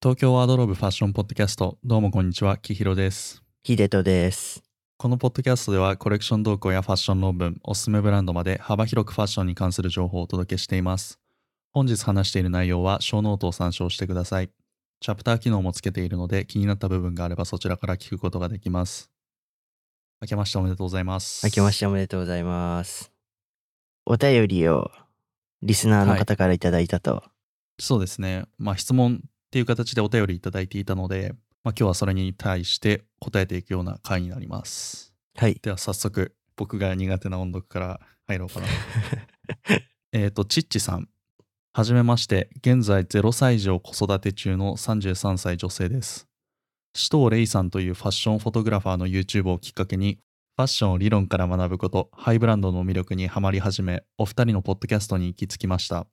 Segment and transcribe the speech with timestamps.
[0.00, 1.76] 東京ワードローブファッションポッドキャスト。
[1.82, 3.42] どうもこんにちはきひろです。
[3.64, 4.62] ヒデトです。
[4.96, 11.18] このポッドキャストではコレクション動向やファッション論文おすすめブランドまで幅広くファッションに関する情報をお届けしています。
[11.72, 14.50] 本日話している内容はショーノートを参照してください。
[15.00, 19.10] チャプター機能もつけているので気になった部分があればそちらから聞くことができます。
[20.22, 21.44] 明けましておめでとうございます。
[21.44, 23.10] 明けましておめでとうございます。
[24.06, 24.92] お便りを
[25.62, 27.24] リスナーの方からいただいたと。
[27.80, 28.44] そうですね。
[28.58, 31.32] まあ質問っていう形でお便りいただいていたので、
[31.64, 35.14] まあ、今日はそれに対して答えていくような回になります。
[35.36, 35.58] はい。
[35.62, 38.66] では早速僕が苦手な音読から入ろうかな。
[40.12, 41.08] えっとチッチさん。
[41.72, 42.50] はじめまして。
[42.58, 46.28] 現在0歳児を子育て中の33歳女性です。
[46.94, 50.18] 首藤レイさんというファッションフォトグラファーの YouTube をきっかけに
[50.56, 56.06] ファッションを理論から学ぶことハイブランドの魅力にはまり始めお二人のポッドキャストに行き着きました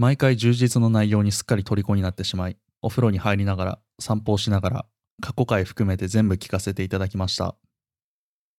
[0.00, 4.86] 毎回充実の内容にすっかり虜になってしまいお風呂に入りながら散歩をしながら
[5.20, 7.54] 過去回含めて全部聞かせていただきました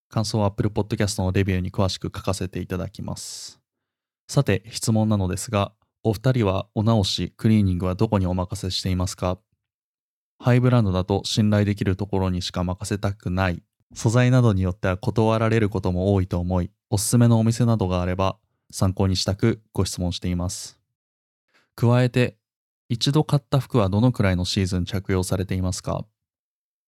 [0.07, 3.59] 感想は Apple Podcast のレビューに詳しく書かせていただきます。
[4.27, 9.39] さて、質問なのですが、お二人はお直し、クリーニングはどこにお任せしていますか？
[10.37, 13.63] ハイブランドだと信頼できるところにしか任せたくない。
[13.95, 18.37] 素材などによっては断られることも多いと思い、おすすめのお店などがあれば
[18.69, 20.80] 参考にしたくご質問しています。
[21.75, 22.37] 加えて、
[22.89, 26.05] 一度買った服はどのくらいのシーズン着用されていますか？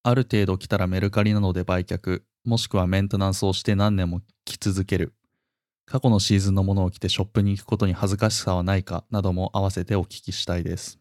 [0.03, 5.14] ある程度着たらメルカリなどで売却、もしくはメンテナンスをして何年も着続ける。
[5.86, 11.00] 過去のシーズンのものを着てショップに行くことに恥ずかしさはないかなども合わせてお聞きしたいです。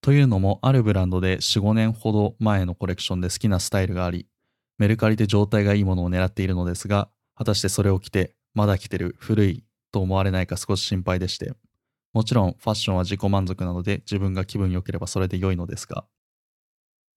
[0.00, 4.26] というのも、あるブランドで4、5年ほど前のコレクションで好きなスタイルがあり、
[4.78, 11.52] メルカリで状態がいいものを狙っているのですが、果たしてそれを着て、まだ着てる、古いと思われないか少し心配でして、
[12.12, 16.06] もちろんファッションは自己満足なので自分が気分良ければそれで良いのですが、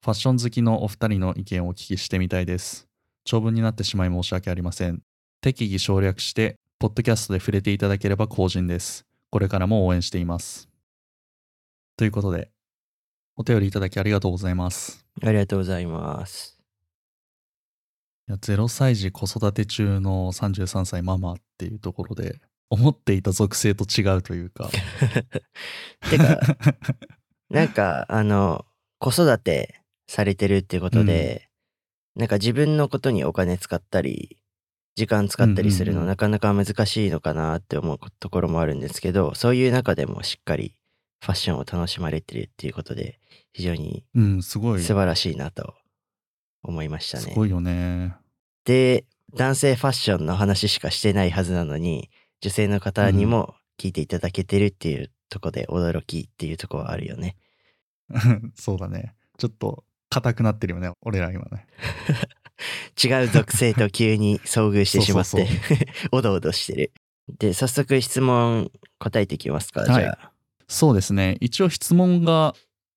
[0.03, 2.87] ファッション好きのお二人の意見をお聞きしてみたいです。
[3.23, 5.03] 長文になってしまい申し訳ありません。
[5.41, 9.05] 適宜省略して、ポッドキャストで触れていただければ幸甚です。
[9.29, 10.69] これからも応援しています。
[11.97, 12.49] ということで、
[13.37, 15.05] お便りいただきありがとうございます。
[15.21, 16.59] ありがとうございます。
[18.27, 24.69] いや0歳児子育て中の33歳ママっていうところで、思っていた属性と違うというか。
[26.09, 26.39] てか、
[27.51, 28.65] なんか、あの、
[28.97, 31.49] 子育てされてるっていうことで、
[32.15, 34.37] なんか自分のことにお金使ったり、
[34.95, 40.75] 時間使ったりするうんうんうんのなかなか難しいのかなって思うところもあるんですけど、そういう中でもしっかり
[41.21, 43.19] ファッションを楽しまれてるっていうことで、
[43.51, 44.05] 非常に。
[44.81, 45.75] 素晴らしいなと
[46.63, 47.23] 思いましたね。
[47.23, 48.15] すごいよね。
[48.63, 49.05] で、
[49.35, 52.09] 男性ファッションの話しかしてないはずなのに、
[52.41, 57.37] 女性の方にも聞いていただけてるっていうとこで驚きっていうとこはあるよね。
[58.55, 59.15] そうだね。
[59.37, 61.67] ちょっと硬くなってるよね、俺ら今ね。
[63.03, 65.47] 違う属性と急に遭遇してしまって
[66.11, 66.91] おどおどしてる。
[67.39, 70.31] で、早速質問答えていきますか、はいじゃあ。
[70.67, 71.37] そうですね。
[71.39, 72.55] 一応質問が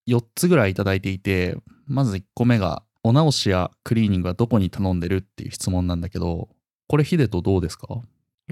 [0.09, 1.57] 4つぐらいいただいていて、
[1.87, 6.49] まず1個目が、お直しやクリーニングはどこに頼んでるっていう質問なんだけど、
[6.89, 8.01] これヒデとどうですか？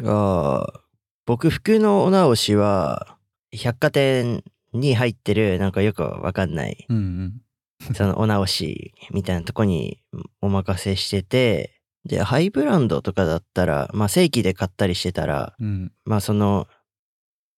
[0.00, 0.80] あー
[1.24, 3.16] 僕、服のお直しは、
[3.52, 4.42] 百貨店
[4.72, 7.94] に入ってる、なんかよくわかんない、うんうん。
[7.94, 10.00] そのお直しみたいなとこに
[10.40, 15.92] お任せしてて、で、ハイブランドとかだったら、まあ正規で買ったりしてたら、うん。
[16.04, 16.66] まあその、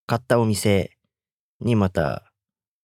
[0.06, 0.98] 買ったお店
[1.60, 2.30] にまた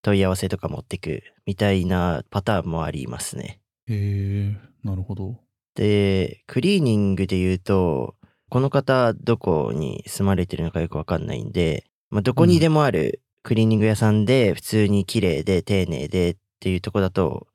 [0.02, 3.60] 問い合わせとか持ってくみたいなパターンもありますね。
[3.86, 5.40] へえ、なるほど。
[5.74, 8.14] で、クリーニングで言うと、
[8.50, 17.46] この方どこに住まれてるのかよくわかんないんで、まあどこにでもあるクリーニング屋さんで普通に綺麗で丁寧でっていうとこだと、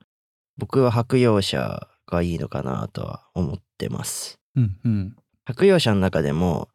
[0.56, 4.40] 僕は白洋車がいいのかなとは思ってます。
[4.56, 5.16] うんうん。
[5.44, 6.68] 白洋車の中でも、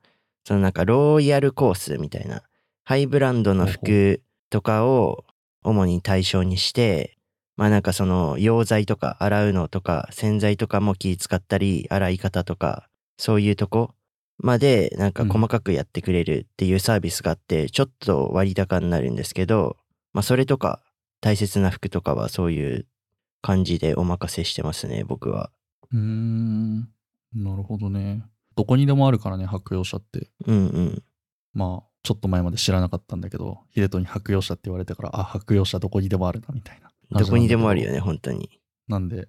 [0.45, 2.43] そのなんかロイヤルコースみたいな、
[2.83, 5.25] ハイブランドの服とかを
[5.63, 7.17] 主に対象にして、
[7.57, 13.93] まあなんかその溶剤とか洗うのとか洗剤とかも気使ったり、洗い方とか、そういうとこ
[14.41, 19.77] までなんか細かくやってくれるっていうサービスがあって、ちょっと割高になるんですけど、
[20.13, 20.81] まあそれとか
[21.21, 22.87] 大切な服とかはそういう
[23.41, 25.51] 感じでお任せしてますね、僕は。
[25.91, 26.79] うーん。
[27.33, 28.23] なるほどね。
[28.55, 30.29] どこにでもあるからね、白洋車って。
[30.45, 31.03] うんうん。
[31.53, 36.91] まあ、ちょっと前まで知らなかったんだけど、ヒデトに白洋車って言われてから、あ、白洋車どこにでもあるな、みたいな。
[37.19, 37.93] どこにでもあるよね。
[37.93, 38.49] ね、本当に。
[38.87, 39.27] なんで、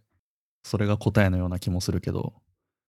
[0.63, 2.35] それが答えのような気もするけど、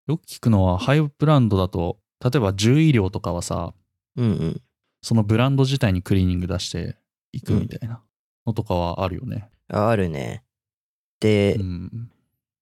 [0.08, 3.74] よく聞くのは、ハイブランドだと、例えば獣医療とかはさ、
[4.16, 4.62] うんうん。
[5.02, 6.96] そのブランド自体にクリーニング出して
[7.34, 8.02] いくみたいな。
[8.46, 9.50] のとかはあるよね。
[9.70, 10.44] ああるね。
[11.20, 12.12] で、うん。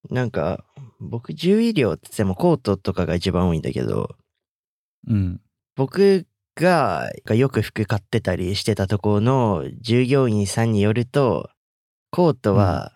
[0.10, 0.64] なんか、
[1.00, 4.16] 僕、獣医療って言ってもコートとかが一番多いんだけど、
[5.08, 5.42] うん。
[5.76, 6.26] 僕
[6.56, 11.50] がよく服買ってたりしてたところの従業員さんによると、
[12.12, 12.94] コートは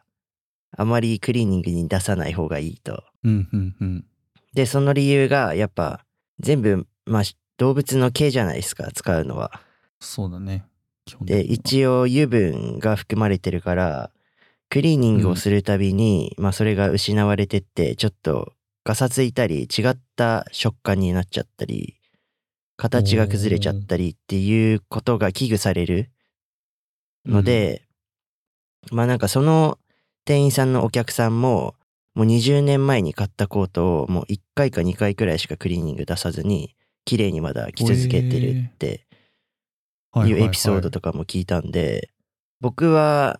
[0.77, 3.03] あまりクリーニングに出さない方がいいと。
[3.23, 4.05] うん、うん、うん。
[4.53, 6.04] で、その理由がやっぱ
[6.39, 7.23] 全部、まあ、
[7.57, 9.61] 動物の毛じゃないですか、使うのは。
[9.99, 10.65] そうだね。
[11.21, 14.11] で、一応油分が含まれてるから、
[14.69, 18.53] クリーニングをするたびに、まあそれが失われてって、ちょっと
[18.83, 21.95] ガサついたり、違った食感になっちゃったり、
[22.75, 26.11] 形が崩れちゃったりっていうことが危惧される
[27.25, 27.87] ので、
[28.91, 29.77] まあなんかその
[30.25, 31.75] 店員さんのお客さんも、
[32.15, 39.05] もう20年前に買ったコートをもう1回か2回くらいしかクリーニング出さずに、綺麗にまだ着続けてるって
[40.11, 42.09] はいいうエピソードとかも聞いたんで、
[42.61, 43.39] 僕は、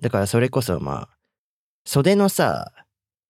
[0.00, 1.08] だからそれこそまあ、
[1.84, 2.72] 袖のさ、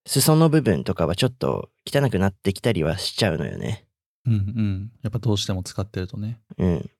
[0.06, 3.85] 裾の部分とかはちょっと汚くなってきたりはしちゃうのよね。
[4.26, 4.90] うんうん。
[5.02, 6.40] やっぱどうしても使ってるとね。
[6.56, 6.90] うん。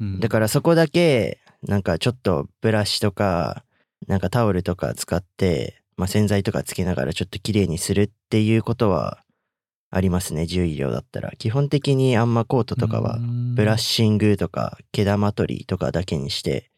[0.00, 0.20] うん。
[0.20, 3.64] だからそこだけ、なんかちょっとブラシとか、
[4.06, 9.22] なんかタオルとか使って、まあ洗剤とかつけながらちょっと綺麗にするっていうことは
[9.90, 11.30] ありますね、獣医療だったら。
[11.38, 13.18] 基本的にあんまコートとかは
[13.54, 16.70] ブラッシングとか毛玉取りとかだけにして、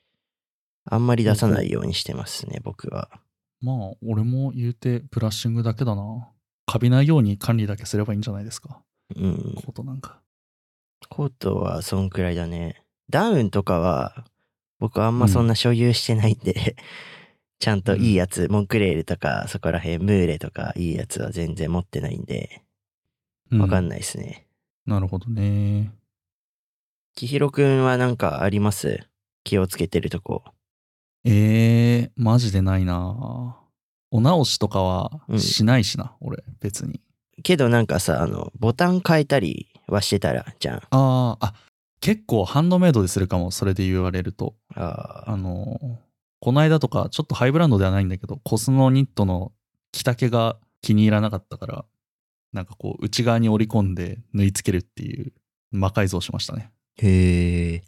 [0.84, 3.08] あんまり出さないようにしてますね、僕は。
[3.60, 6.28] まあ、俺も言うてブラッシングだけだな。
[6.66, 8.82] カビないように管理だけすればいいんじゃないですか。
[9.14, 9.54] うん。
[9.64, 10.20] コートなんか。
[11.08, 12.82] コートはそんくらいだね。
[13.08, 14.24] ダウンとかは、
[14.80, 16.76] 僕あんまそんな所有してないんで、
[17.62, 22.64] ちゃんといいやつ、モンクレールとか、そこら辺、ムーレとか、いいやつは全然持ってないんで、
[23.52, 23.88] わかんい。
[23.88, 24.48] ないですね。
[24.84, 25.92] なるほどね。
[27.14, 29.06] きひろくんはなんかあります？
[29.44, 30.42] 気をつけてるとこ。
[31.24, 33.56] えー、マジでないな。
[34.10, 37.00] お直しとかはうんしないしな、俺、別に。
[37.44, 40.82] けどなんかさ、あの、ボタン変えたりはしてたら、じゃん。
[40.90, 41.54] あーあ、
[42.00, 44.56] 結構ハンドメイドでするかも、それで言われると。
[44.74, 46.00] ああの、
[46.42, 49.52] この間とか、ちょっとハイブランドではないんだけど、コスのニットの
[49.92, 51.84] 着丈が気に入らなかったから、
[52.52, 55.32] なんかこう、内側に折り込んで縫い付けるっていう
[55.70, 56.72] 魔改造しましたね。
[56.96, 57.82] へえ。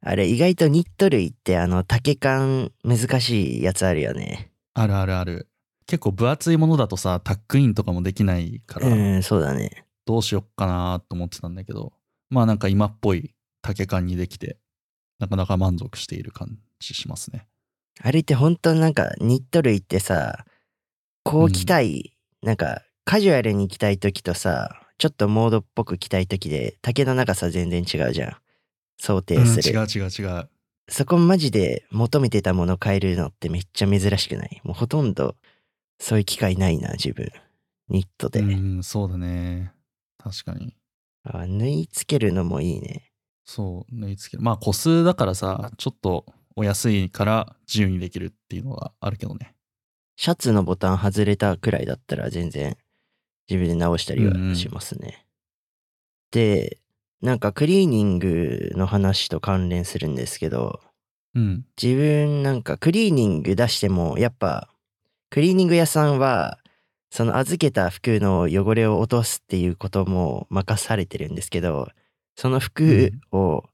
[0.00, 4.50] あれ、意外とニット類ってあの、丈感難しいやつあるよね。
[4.74, 5.48] あるあるある。
[5.86, 9.86] 結構分厚いものだとさ、タックインとかもできないから、うん、そうだね。
[10.04, 11.92] どうしよっかなと思ってたんだけど、
[12.28, 14.58] まあなんか今っぽい丈感にできて、
[15.20, 17.46] なかなか満足している感じしますね。
[18.02, 20.44] あれって本当なんかニット類ってさ、
[21.22, 28.36] こう着たい、なんかカジュアルに着たい時とさ、ちょっとモードっぽく着たい時で丈の長さ全然違うじゃん。
[28.98, 29.70] 想定うん、する。
[29.70, 30.48] 違う違う違う。
[30.88, 34.60] そこマジで求めてたもの変えるのってめっちゃ珍しくない？
[34.64, 35.36] もうほとんど
[35.98, 37.30] そういう機会ないな、自分。
[37.88, 38.40] ニットで。
[38.40, 39.72] うん、そうだね。
[40.18, 40.74] 確かに。
[41.22, 43.10] あ縫い付けるのもいいね。
[43.44, 44.42] そう、縫い付ける。
[44.42, 46.26] まあ個数だからさ、ちょっと
[46.56, 49.54] お安いから自由にできるっていうのがあるけどね。
[50.16, 52.76] シャツのボタン外れたくらいだったら全然
[53.48, 55.26] 自分で直したりはしますね。
[56.30, 56.78] で、
[57.22, 60.80] なんかクリーニングの話と関連するんですけど、
[61.34, 61.64] うん。
[61.80, 64.68] 自分なんかクリーニング出してもやっぱ
[65.30, 66.58] クリーニング屋さんは
[67.10, 71.88] その預けた服の汚れを落とすっていうことも任されてるんですけど
[72.36, 73.64] その服を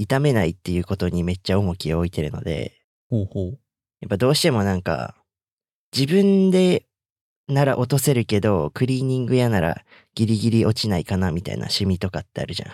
[0.00, 2.72] 傷めないっていうことにめっちゃ重きを置いてるので
[3.08, 3.58] ほうほう。
[4.00, 5.14] やっぱどうしてもなんか
[5.96, 6.86] 自分で
[7.48, 9.82] なら落とせるけどクリーニング屋なら
[10.14, 12.70] ギリギリ落ちないかなみたいなシミとかってあるじゃん。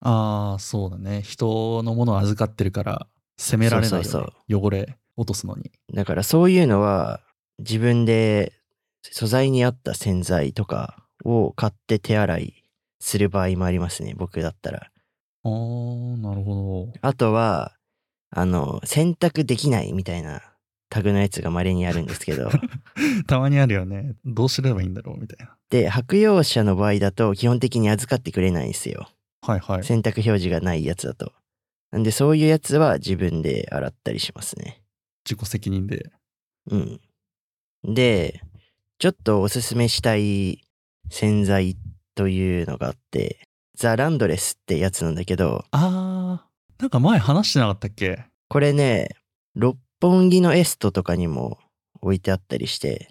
[0.00, 1.22] ああ、そうだね。
[1.22, 3.06] 人のものを預かってるから、
[3.38, 5.70] 責められないよ、ね、そうそう汚れ落とすのに。
[5.94, 7.20] だからそういうのは
[7.58, 8.52] 自分で
[9.02, 12.64] 素材に合った洗剤とかを買って手洗い
[13.00, 14.90] する場合もありますね、僕だったら。
[15.46, 17.72] ああ、なるほあとは、
[18.30, 20.42] あの、洗濯できないみたいな
[20.88, 22.50] タグのやつが稀にあるんですけど、ど。
[23.26, 24.14] たまにあるよね。
[24.24, 25.56] どうすればいいんだろうみたいな。
[25.70, 29.08] で、白用者の場合だと基本的に預かってくれないんですよ。
[29.42, 29.84] はいはい。
[29.84, 31.32] 洗濯表示がないやつだと。
[31.92, 34.82] なんでそういうやつは自分で洗ったりしますね。
[35.24, 36.10] 自己責任で。
[36.70, 37.00] うん。
[37.84, 38.40] で、
[38.98, 40.64] ちょっとおすすめしたい
[41.10, 41.76] 洗剤
[42.14, 43.45] というのがあって、
[43.76, 46.46] ザ・ランドレスってやつなんだけど、ああ、
[46.78, 48.24] なんか前話してなかったっけ？
[48.48, 49.10] これね、
[49.54, 51.58] 六本木のエストとかにも
[52.00, 53.10] 置いてあったりして、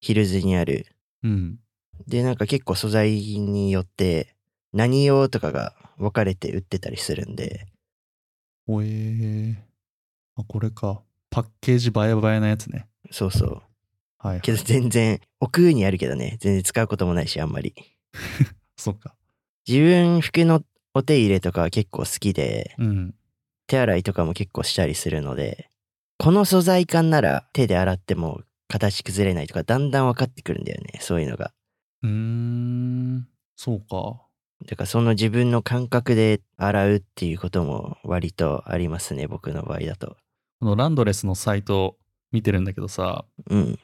[0.00, 0.86] ヒルズにある。
[1.22, 1.58] うん。
[2.06, 4.34] で、なんか結構素材によって
[4.72, 7.66] 何用とかが分かれて売ってたりするんで、
[8.66, 9.54] おえー。
[10.36, 11.02] あ、これか。
[11.30, 12.86] パッケージバヤバヤなやつね。
[13.10, 13.62] そうそう。
[14.18, 14.40] はい、はい。
[14.40, 17.74] けど全然、奥にあるけどね、全然使うこともないし、あんまり。
[18.76, 19.14] そっか。
[19.68, 20.62] 自分服の
[20.94, 23.14] お手入れとかは結構好きで、うん。
[23.66, 25.70] 手洗いとかも結構したりするので、
[26.18, 31.52] この素材感なら手で洗っても形崩れないとか、だんだん分かってくるんだよね、そういうのが。
[32.02, 33.28] うーん。
[33.56, 34.20] そうか。
[34.66, 40.16] だからその自分の感覚で洗うっていうことも割とありますね、僕の場合だと。
[40.60, 41.96] このランドレスのサイト
[42.30, 43.78] 見てるんだけどさ、うん。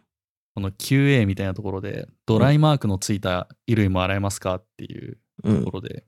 [0.55, 5.71] この QA みたいなところで、ドライマークのついた衣類も洗えますかっていううんとこ。
[5.73, 6.05] ろで、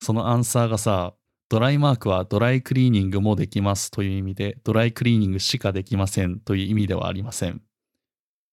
[0.00, 1.14] そのアンサーがさ、
[1.48, 7.62] ドライマークはドライクリーニングもできますという意味で、ドライクリーニングしかできませんという意味ではありません。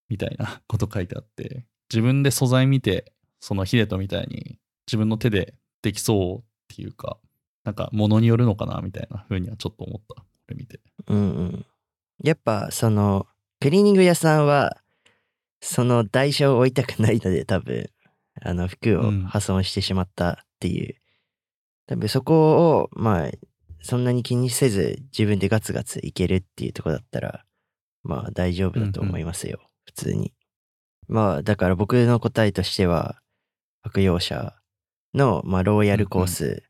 [0.10, 7.18] みたいなこと書いてあって、自分で素材見て、そのヒデトみたいに自分の手でできそうっていうか、
[7.64, 10.22] なんか物によるのかなみたいな風にはちょっと思った。
[10.22, 10.80] これ見て。
[11.08, 11.66] うんうん。
[12.24, 13.28] やっぱその、
[13.60, 14.78] クリーニング屋さんは、
[15.62, 17.90] その代償を負いたくないので多分、
[18.42, 20.96] あの服をうん破損してしまったっていう。
[21.88, 23.32] 多分そこを、まあ、
[23.82, 27.44] そんなに気にせず自分でガツガツいけるっていうとこだったら、
[28.04, 29.60] まあ大丈夫だと思いますよ。
[29.86, 30.34] 普通に。
[31.08, 33.20] まあだから僕の答えとしては、
[33.84, 34.56] 悪用者
[35.14, 36.64] の、まあ、ローヤルコース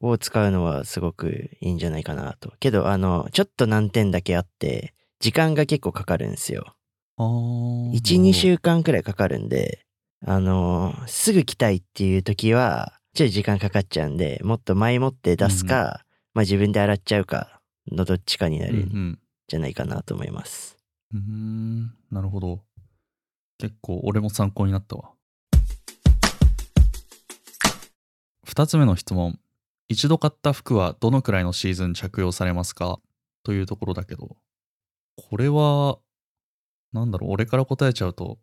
[0.00, 2.52] を使うのはすごくいいんじゃないかなと。
[2.58, 6.74] けど、あの、ちょっと難点だけあって、時間が結構かかるんですよ。
[7.16, 9.86] あー1、2週間くらいかかるんで、
[10.26, 17.60] あの、すぐ来たいっていう時は、ちょっと時間かかっちゃうんで、もっと前もって出すか、まあ自分で洗っちゃうか
[17.90, 19.18] のどっちかになうんうるんん。
[19.48, 20.76] じゃないかなと思います。
[21.12, 22.60] うーん、なるほど。
[23.58, 25.10] 結構俺も参考になったわ。
[28.44, 29.38] 二つ目の質問。
[29.88, 33.00] 一度買った服はどのくらいのシーズン着用されますか？
[33.42, 34.36] というところだけど、
[35.16, 35.98] これは、
[36.92, 38.38] なんだろう、俺から答えちゃうと、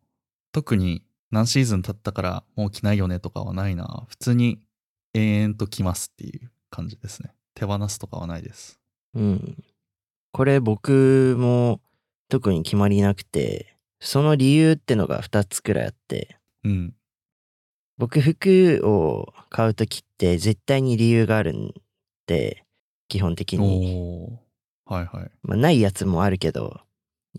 [0.52, 4.06] 特に何シーズン経ったからもう着ないよねとかはないな。
[4.08, 4.60] 普通に
[5.14, 7.34] 永遠と着ますっていう感じですね。
[7.56, 8.80] 手放すとかはないです。
[9.14, 9.64] うん。
[10.32, 11.82] これ僕も
[12.30, 16.94] 特に決まりなくて、その理由ってのが2つくらいあって、うん。
[17.98, 21.74] 僕服を買うときって絶対に理由があるん
[22.28, 22.64] で、
[23.08, 24.38] 基本的に。
[24.86, 25.32] はいはい。
[25.42, 26.80] まあ、ないやつもあるけど、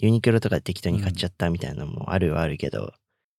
[0.01, 2.93] ユニクロとかで適当に買っちゃったみたいなのもあるはあるけど、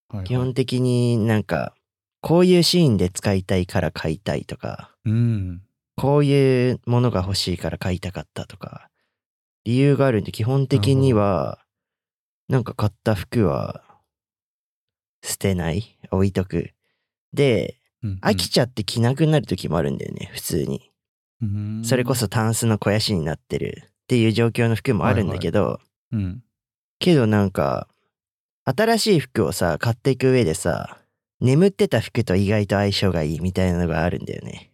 [0.09, 1.73] はいはい、基本的になんか、
[2.21, 5.61] こういうシーンで使いたいから買いたいとか、うん。
[5.95, 8.89] こういうものが欲しいから買いたかったとか、
[9.65, 11.59] 理由があるんで基本的には、
[12.47, 13.83] なんか買った服は
[15.21, 16.71] 捨てない置いとく。
[17.33, 20.89] で、うんうん飽きちゃって着なくなる時もあるんだよね、普通に。
[21.41, 25.81] うんそれこそタンスの肥やしになってるっていう状況の服もあるんだけど、
[26.13, 26.41] うん。
[26.99, 27.88] けどなんか、
[28.65, 30.97] 新しい服をさ、買っていく上でさ、
[31.41, 34.71] 眠ってた服と意外と相性がいいみたいなのがあるんだよね。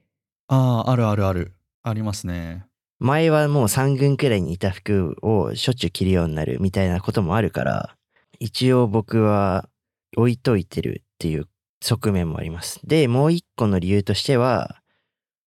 [0.47, 1.53] ああ、あるあるある。
[1.83, 2.65] ありますね。
[2.99, 7.95] 前はもう3軍くらいにいた服をしょっちゅう着るようになるみたいなこともあるから、
[8.39, 9.69] 一応僕は
[10.17, 11.47] 置いといてるっていう
[11.81, 12.79] 側面もあります。
[12.83, 14.81] で、もう一個の理由としては、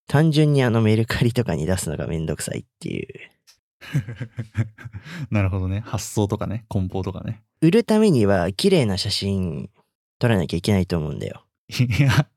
[0.07, 3.07] 単純にあのメルカリとかに出すのがめんどくさいっていう。
[5.30, 5.82] なるほどね。
[5.87, 7.42] 発想とかね、梱包とかね。
[7.61, 9.70] 売るためには綺麗な写真
[10.18, 11.44] 撮らなきゃいけないと思うんだよ。
[11.68, 12.28] いや、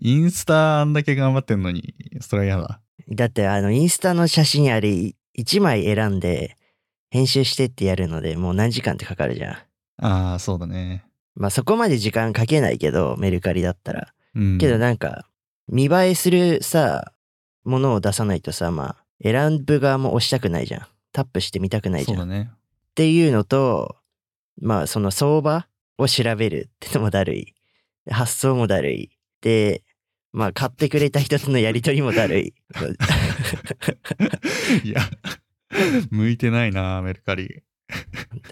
[0.00, 2.80] インスタあんだけ頑張ってんのに、それは嫌だ。
[3.08, 6.56] だってあのインスタの写真あれ1枚選んで
[7.10, 9.54] 編集してってやるのでもう何時間ってかかるじゃん。
[10.04, 11.04] ああ、そうだね。
[11.34, 14.14] まあそこまで時間かけないけどメルカリだったら。
[14.34, 14.58] うん。
[14.58, 15.26] けどなんか
[15.68, 17.12] 見栄えするさ
[17.64, 20.86] ものを出さないとさまあ選ぶ側も押したくないじゃん。
[21.12, 22.28] タップしてみたくないじゃん。
[22.28, 22.50] ね。
[22.94, 23.96] ていうのと
[24.60, 25.66] まあその相場
[25.98, 27.54] を調べるってのもだるい。
[28.10, 29.10] 発想もだるい。
[29.40, 29.82] で
[30.32, 32.54] まあ買ってくれた人とのやりとりもだるい。
[34.84, 35.02] いや、
[36.10, 37.62] 向いてないな、メルカリ。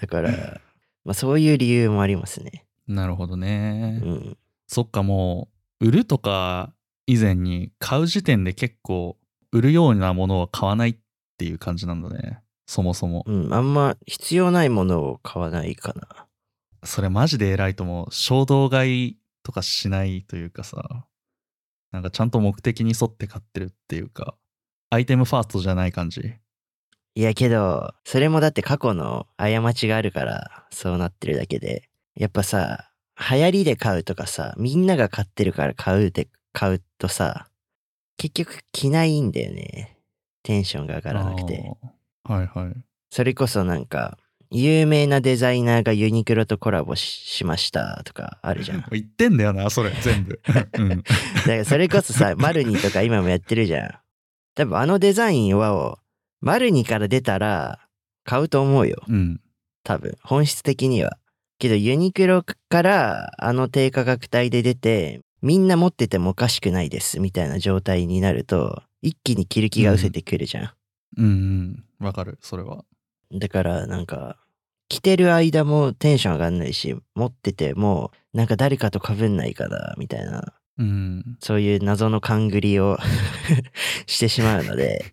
[0.00, 0.60] だから、
[1.04, 2.66] まあそういう理由もありますね。
[2.86, 4.00] なるほどね。
[4.02, 4.36] うん。
[4.66, 5.48] そっか、も
[5.80, 6.72] う、売るとか
[7.06, 9.16] 以前に買う時点で結構、
[9.52, 10.96] 売るようなものは買わないっ
[11.38, 12.40] ていう感じなんだね。
[12.66, 13.24] そもそも。
[13.26, 13.52] うん。
[13.52, 16.26] あんま必要ないものを買わないかな。
[16.84, 18.06] それマジで偉いと思う。
[18.12, 21.06] 衝動買いとかしないというかさ、
[21.92, 24.36] なんかちゃんと目的に沿って買ってるっていうか、
[24.90, 26.34] アイテムファーストじゃない感じ。
[27.16, 31.88] いやけど、それもだって過去の過ちがあるから、そうなってるだけで。
[32.14, 32.92] やっぱさ、
[33.30, 37.49] 流行りで買うとかさ、みんなが買ってるから買うで買うとさ、
[38.20, 39.96] 結局着ないんだよね。
[40.42, 41.72] テンションが上がらなくて。
[42.24, 42.84] はいはい。
[43.10, 44.18] それこそなんか、
[44.50, 48.82] 有名なデザイナーがユニクロとコラボししましたとかあるじゃん。
[48.82, 50.38] だ 言ってんだよな、それ、全部。
[50.76, 51.02] うん。
[51.02, 51.12] か
[51.46, 53.90] らそれこそさ、 マルニとか今もやってるじゃん。
[54.54, 55.98] 多分あのデザインは、
[56.42, 57.88] マルニから出たら
[58.24, 59.02] 買うと思うよ。
[59.08, 59.40] うん。
[59.82, 60.18] 多分。
[60.20, 61.16] 本質的には。
[61.58, 70.70] けどユニクロからあの低価格帯で出て、みんな持っててもおかしくないですみたいな状態になると、一気に着る気が失せてくるじゃん。
[71.16, 71.84] うんうん。
[72.06, 72.84] わかる、それは。
[73.32, 74.36] だからなんか、
[74.88, 81.36] 着てる間もテンション上がんないし、持ってても、なんか誰かと被んないかな、みたいな、うん。
[81.40, 82.98] そういう謎の勘繰りを
[84.06, 85.04] してしまうので、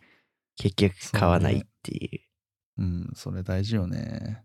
[0.55, 2.09] 結局買わないってい
[2.77, 2.81] う。
[2.81, 4.43] うん、それ大事よね。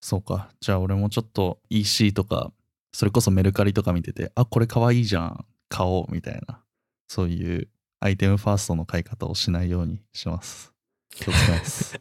[0.00, 0.50] そうか。
[0.60, 2.52] じゃあ俺もちょっと EC とか、
[2.92, 5.44] それこそメルカリとか見てて、あ、これかわいいじゃん。
[5.68, 6.12] 買おう。
[6.12, 6.62] みたいな。
[7.08, 7.68] そういう
[8.00, 10.72] アイテムファーストの買い方をしないようにします。
[11.10, 12.00] 気をつけます。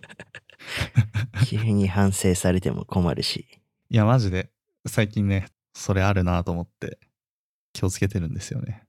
[1.48, 3.48] 急に反省されても困るし。
[3.90, 4.52] いや、マジで、
[4.88, 7.00] 最近ね、それあるなと思って、
[7.74, 8.84] 気をつけてるんですよね。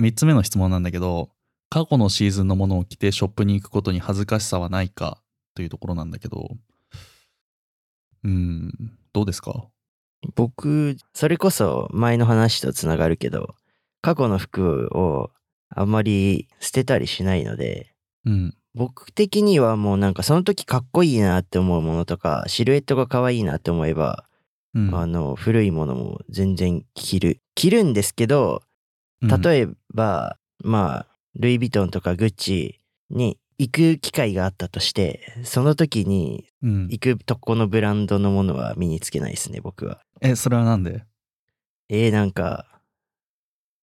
[0.00, 1.30] 3つ目の質問なんだけど、
[1.68, 5.22] 過去のシーズンのものを着てショップに行くことに恥ずかしさはないか
[5.54, 6.56] というところなんだけど、
[8.24, 9.68] うーん、どうですか？
[10.34, 13.54] 僕、それこそ前の話とつながるけど、
[14.00, 15.30] 過去の服を
[15.68, 17.92] あんまり捨てたりしないので、
[18.24, 18.54] うん。
[18.74, 24.24] 僕的にはもうなんかその時かっこいいなって思うものとか、シルエットが可愛いなって思えば、
[24.74, 27.40] うん、あの、古いものも全然着る。
[27.54, 28.62] 着るんですけど、
[29.22, 31.06] うん例えば、まあ、
[31.36, 40.00] ルイ・ヴィトンとかグッチに行く機会があったとして、その時にうん、行くとこのブランドのものは身につけないですね、僕は。
[40.20, 41.04] え、それはなんで？
[41.88, 42.80] えー、なんか、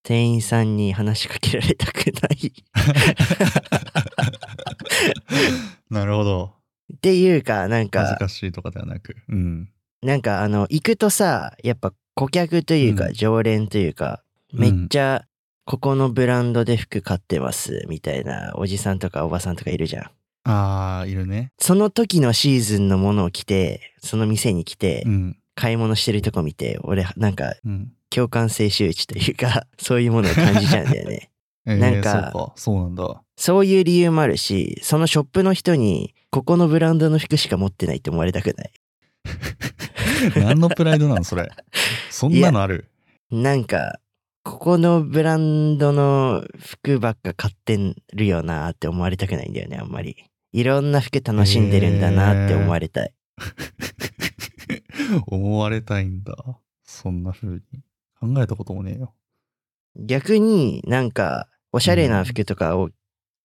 [0.03, 2.53] 店員さんに話しかけられたくない
[5.89, 6.53] なるほど。
[6.93, 9.15] っていうか、なん恥ずか、かしいとかではなく。
[9.29, 9.69] うん。
[10.01, 15.25] なんかあの、行くとさ、やっぱ顧客というか、うん常連というか、めっちゃ、
[15.65, 20.11] ここのブランドで服買ってます、みたいなおじさんとかおばさんとかいるじゃん。
[20.43, 21.53] あー、いるね。
[21.57, 25.37] その時のシーズンのものを着て、その店に来てう、ん。
[25.55, 27.91] 買い物してるとこ見て、俺、なんか、うん。
[28.09, 31.31] 共感性周知というか、 そういうものを感じちゃうんだよね。
[31.65, 32.53] えー、なんかそうか。
[32.55, 33.23] そうなんだ。
[33.37, 38.71] そういう理由もあるし、そのショップの人に、ここのブランドの服しか持ってないって思われたくない。
[40.35, 41.49] 何のプライドなのそれ。
[42.09, 42.89] そんなのある？
[43.31, 43.99] なんか、
[44.43, 47.79] ここのブランドの服ばっか買って
[48.13, 50.25] るよなって思われたくないんだよね、あんまり。
[50.51, 53.13] いろんな服楽しんでるんだなって思われたい。
[55.27, 56.35] 思われたいんだ。
[56.83, 57.61] そんな風に。
[58.19, 59.13] 考えたこともねえよ。
[59.95, 62.89] 逆になんか、おしゃれな服とかを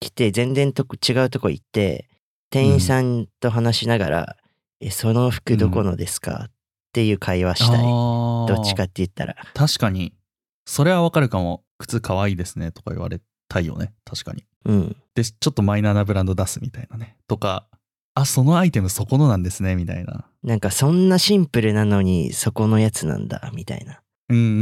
[0.00, 2.08] 着て、全然とこ違うとこ行って、
[2.50, 4.36] 店員さんと話しながら、
[4.80, 6.50] え、その服どこのですか、っ
[6.92, 7.82] ていう会話したい。
[7.82, 9.36] どどっちかって言ったら。
[9.54, 10.14] 確かに。
[10.64, 11.64] それはわかるかも。
[11.78, 13.92] 靴かわいいですねとか言われたいよね。
[14.04, 14.44] 確かに。
[14.64, 14.96] うん。
[15.14, 17.16] で、ちょっとマイナーなブランド出すみたいなね。
[17.28, 17.68] とか、
[18.20, 20.26] あ、そのアイテムそこのなんですね、みたいな。
[20.42, 24.00] なんかそんなシンプルなのにそこのやつなんだ、みたいな。
[24.28, 24.60] うんうんうんう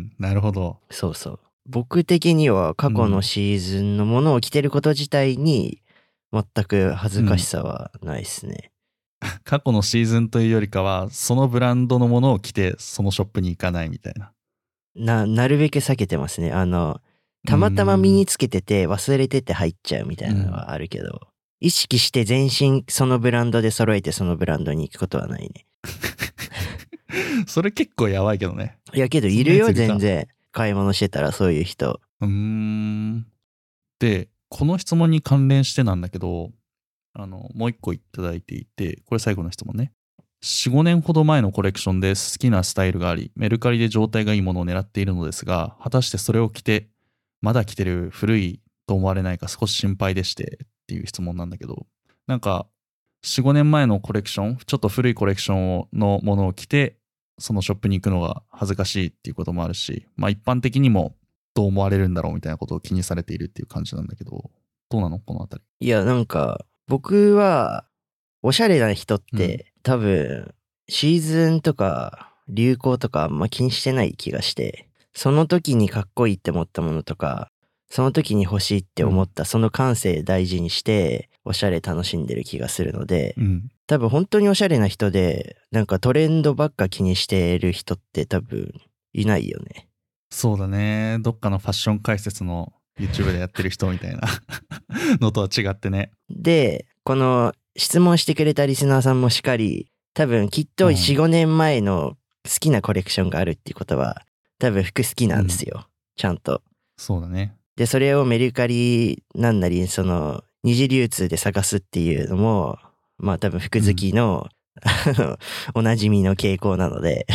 [0.00, 0.12] ん。
[0.18, 0.78] なるほど。
[0.90, 1.40] そうそう。
[1.66, 5.82] 僕的には過去のシーズンのものを着てること自体に
[6.32, 8.70] 全く恥ずかしさはないですね。
[9.44, 14.32] 過去のシーズンというよりかは、そのブランドのものを着て、そのショップに行かないみたいな。
[14.94, 16.52] な、なるべく避けてますね。
[16.52, 17.00] あの、
[17.46, 21.28] たまたま身につけてて忘れてて入っちゃうみたいなのはあるけど、
[21.60, 25.66] 意識して全身そのブランドで揃えてそのブランドに行くことはないね。
[27.46, 28.78] それ結構やばいけどね。
[28.94, 30.28] いやけどいるよ、全然。
[30.52, 32.00] 買い物してたらそういう人。
[32.20, 33.26] うーん。
[33.98, 36.52] で、この質問に関連してなんだけど、
[37.14, 39.92] あの、もう一個いただいていて、これ最後の質問ね。
[40.42, 46.88] 4、5年ほど前のコレクションで好きなスタイルがあり、メルカリで状態がいいものを狙っているのですが、果たしてそれを着て、
[47.40, 50.58] まだ着てる古いと思われないか少し心配でして
[50.88, 51.86] っていう質問なんだけど、
[52.26, 52.66] なんか、
[53.22, 56.96] 4、5年前のコレクション、ちょっと古いコレクションをのものを着て、
[57.38, 61.14] そのショップに行くのが恥ずかしいっていうこともあるし、まあ一般的にも
[61.54, 64.50] どう思われるんだろうみたいなことを気にされているっていう感じなんだけど、
[64.88, 65.18] どうなの？
[65.18, 65.62] このあたり。
[65.80, 67.84] いや、なんか、僕は、
[68.42, 70.54] おしゃれな人って、多分、
[70.88, 77.50] シーズンとか流行とかあんま気にしてない気がして、その時にかっこいいって思ったものとか、
[77.90, 83.68] その時に欲しいって思った、その感性大事にして、おしゃれ楽しんでる気がするので、うん。
[83.86, 88.74] 多分本当におしゃれな人で、なんかトレンドばっか気にしてる人って多分
[89.14, 89.88] いないよね。
[90.30, 91.18] そうだね。
[91.20, 94.20] どっかのファッション解説の YouTube でやってる人みたいな
[95.20, 96.12] のとは違ってね。
[96.28, 104.26] で、この質問してくれたリスナーさんもしっかり、多分きっとうん4、5年前の好きなコレクションがあるっていうことは、
[104.58, 105.88] 多分服好きなんですよ。
[106.16, 106.62] ちゃんと。
[106.98, 107.54] そうだね。
[107.78, 112.76] で、それをメルカリなんなり、その、二次流通で探すっていうのも、
[113.18, 114.48] まあ多分服好きの、
[114.82, 115.38] あの、
[115.74, 117.28] おなじみの傾向なので、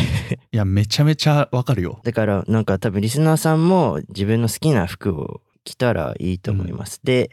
[0.52, 1.98] いや、めちゃめちゃわかるよ。
[2.04, 7.00] だからなんか多分リスナーさんも自分の好きな服を着たらいいと思います。
[7.02, 7.30] で、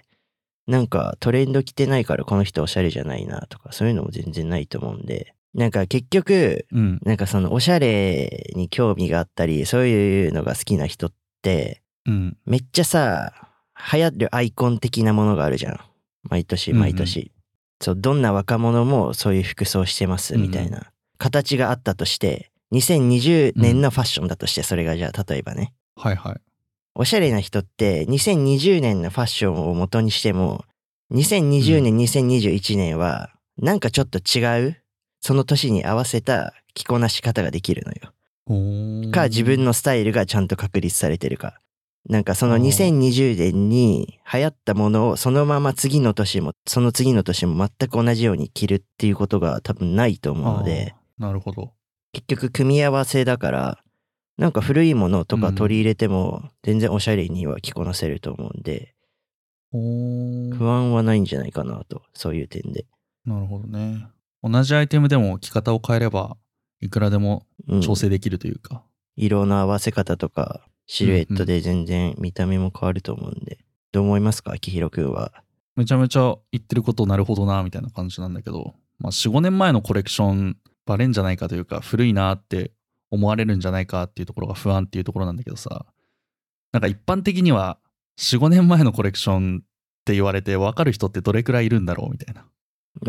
[0.67, 6.99] なんかトレンド着てないからこの人おしゃれじゃないなとかそういうのも全然ないと思うんで、なんか結局、うん。
[7.03, 12.37] なんかそのおしゃれに興味があったり、そういうのが好きな人って、うん。
[12.45, 13.33] めっちゃさ、
[13.93, 15.79] 流行るアイコン的なものがあるじゃん。
[16.23, 17.31] 毎年毎年。
[17.81, 25.73] そう、どんな若者もそういう服装してますみたいな、形があったとして、2020年のファッションだとして、それがじゃあ例えばね。
[25.95, 26.41] はいはい。
[26.93, 30.65] おしゃれな人って2020年のファッションを元にしても、
[31.11, 34.77] 2020年、2021年はなんかちょっと違う、
[35.19, 38.13] その年に合わせた着こなし方ができるのよ。
[39.11, 41.59] か自分のスタイルがちゃんと確立されてるか。
[42.09, 51.73] なんかそのあー2020年に流行ったものをそのまま次の年もその次の年も全く同じように着るっていうことが多分ないと思うのでなるほど。
[52.13, 53.83] 結局組み合わせだから
[54.37, 58.95] なんか古いものとか取り入れても全然おしゃれには着こなせると思うんで
[59.71, 62.85] 不安はないんじゃないかなとそういう点で。
[63.25, 64.07] なるほどね。
[64.43, 66.35] 同じアイテムでも着方を変えれば、
[66.81, 68.83] いくらでもうん調整できるというか。
[69.15, 73.59] 色の合わせ方とかシルエットで全然見た目も変わると思うんで。
[73.93, 74.51] どう思いますか？
[74.51, 75.31] 秋広くんは。
[75.77, 82.71] めちゃめちゃ言ってることなるほどな、みたいな感じなんだけど、まあ、4、5年前のコレクションバレんじゃないかというか、古いなって
[83.09, 85.85] 思われるんじゃないかっていうところが不安っていうところなんだけどさ、
[86.73, 87.77] なんか一般的には
[88.19, 89.65] 4、5年前のコレクションっ
[90.03, 92.45] て言われて分かる人ってどれくらいいるんだろうみたいな。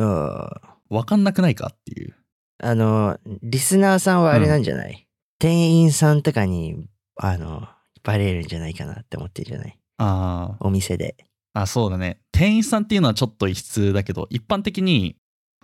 [0.05, 0.77] ああ。
[0.89, 2.15] 分かんなくないかっていう。
[2.63, 5.09] あの、リスナーさんはあれなんじゃない、
[5.41, 6.87] 店員さんとかに、
[7.25, 7.69] あの、
[8.03, 9.79] バレるんじゃないかなって思ってるじゃない？
[9.99, 11.17] あお店で。
[11.55, 12.21] あ、あ、そうだね。
[12.33, 15.17] 店員さんっていうのはちょっと異質だけど、一般的に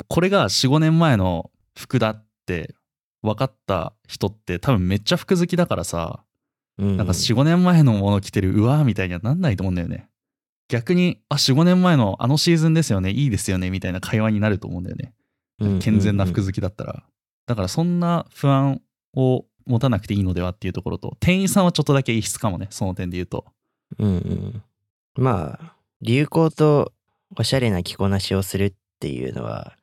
[0.08, 2.74] これが4、5年前の服だって
[3.22, 6.24] 分かった人って多分めっちゃ服好きだからさ、
[6.78, 6.96] うん。
[6.96, 10.08] なんか4、5年前のもの着てる、うわーみたいにはなんないと思うんだよね。
[10.68, 15.12] 逆に、あ、4、5年前のあのシーズンですよね、いいですよね、みたいな会話になると思うんだよね。
[15.60, 17.02] うん健全な服うん好きだったら。
[17.46, 18.80] だからそんな不安
[19.16, 23.44] を持たなくていいのではっていうところと、店員さんはちょっとだけ異質かもね、その点で言うと。
[23.98, 24.62] うんうん。
[25.16, 26.92] まあ、流行と
[27.36, 29.76] おしゃれな着こなしをするっていうのは、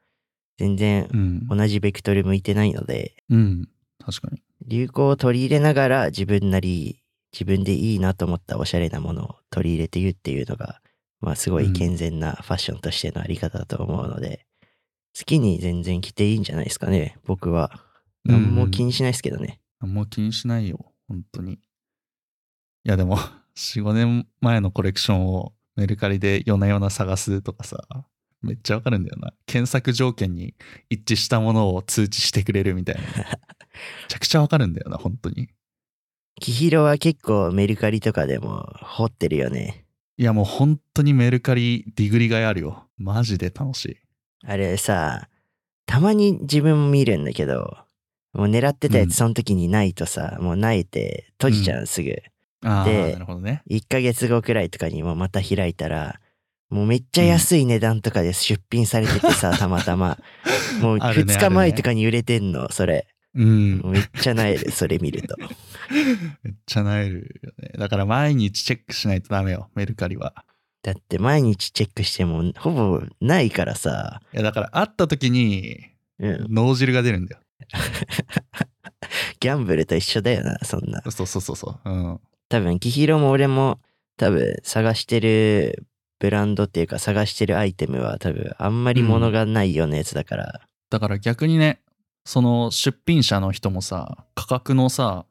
[0.57, 1.47] 全然うん。
[1.47, 3.69] 同じベクトル向いてないので、うん。
[4.03, 4.41] 確かに。
[4.65, 10.81] 流行を取り入れながら自分なり、自分でいいなと思ったおしゃれなものを取り入れているっていうのが、
[11.19, 14.45] まあすごい健全なファッションとしてのあり方だと思うので、
[15.17, 17.81] 好きに全然着ていいんじゃないですかね、僕は。
[18.25, 19.59] 何も気にしないですけどね。
[19.85, 21.53] あんま気にしないよ、本当に。
[21.53, 21.59] い
[22.85, 23.17] やでも、
[23.55, 27.77] 4、5年前のコレクションをメルカリで夜な夜な探すとかさ、
[28.41, 29.31] めっちゃわかるんだよな。
[29.45, 30.55] 検索条件に
[30.89, 33.01] 一致したものを通知してくれるみたいな。
[33.01, 33.07] め
[34.07, 35.49] ちゃくちゃわかるんだよな、本当に。
[36.41, 39.85] キヒロは結構メルカリとかでも掘ってるよね。
[40.17, 42.87] いやもう本当にメルカリディグリがいあるよ。
[42.97, 43.97] マジで楽しい。
[44.45, 45.29] あれさ、
[45.85, 47.84] たまに自分も見るんだけど、
[48.35, 52.21] もう狙ってたやうんつその時にないとさ、もうないて閉じちゃうすぐ。
[52.63, 53.63] ああ、でなるほどね。
[53.69, 56.19] 1ヶ月後くらいとかにもまた開いたら、
[56.69, 60.17] もうめっちゃ安い値段とかで出品されててさ、 たまたま。
[60.81, 63.07] もうあるね2日前とかに売れてんの、それ。
[63.35, 63.81] うん。
[63.85, 65.37] めっちゃなえる、 それ見ると。
[66.43, 67.69] めっちゃなえるよね。
[67.77, 70.33] だから毎日チェックしないとダメよ、メルカリは。
[70.83, 74.21] だって毎日チェックしてもほぼないからさ。
[74.33, 75.79] いやだから会った時に
[76.19, 76.47] うん。
[76.49, 77.41] 脳汁が出るんだよ。
[79.39, 81.01] ギャンブルと一緒だよな、そんな。
[81.10, 81.89] そうそうそうそう。
[81.89, 82.19] うん。
[82.49, 83.80] 多分、キヒロも俺も
[84.17, 85.86] 多分探してる
[86.19, 90.62] ブランドっていうか探してるアイテムは多分あんまり物がないようなやつだから。
[90.89, 91.82] だから逆にね、
[92.25, 95.25] その出品者の人もさ、価格のさ、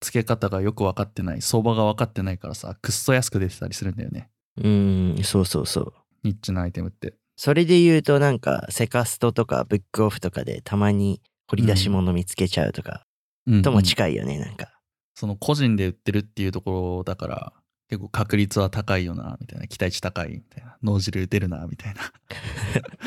[0.00, 4.28] 付け方がよく分かってない、相場が分かってないからさ、くっそ安く出てたりするんだよね。
[4.58, 5.92] うーん、そうそうそう。
[6.22, 7.14] ニッチなアイテムって。
[7.36, 13.06] それで言うとなんかセカストとかブックオフとかでたまに掘り出し物見つけちゃうとか、
[13.46, 14.72] うん、ともうん近いよね、なんか。
[15.14, 17.52] その個人で売ってるっていうところだから、
[17.88, 19.68] 結構確率は高いよな、みたいな。
[19.68, 20.76] 期待値高い、みたいな。
[20.82, 22.12] 脳汁出るな、みたいな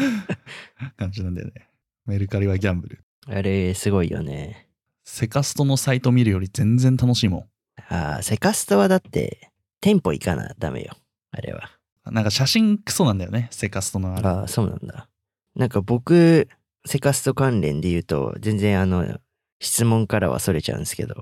[0.97, 1.69] 感じなんだよね。
[2.06, 3.04] メルカリはギャンブル。
[3.28, 4.69] あれ、すごいよね。
[5.04, 7.45] セカストのサイト見るより全然楽しいもん。
[7.89, 10.95] あーセカストはだって店舗行かなダメよ。
[11.32, 11.71] あれは。
[12.06, 14.28] なんか写真クソなんだよね、セカストのあれ。
[14.28, 15.10] ああ、そうなんだ。
[15.56, 16.47] なんか僕、
[16.88, 19.19] セカスト関連で言うと、全然あの、
[19.60, 21.15] 質問からはそれちゃうんですけど、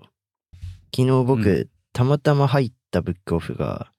[0.96, 3.92] 昨日僕、うたまたま入ったブックオフが、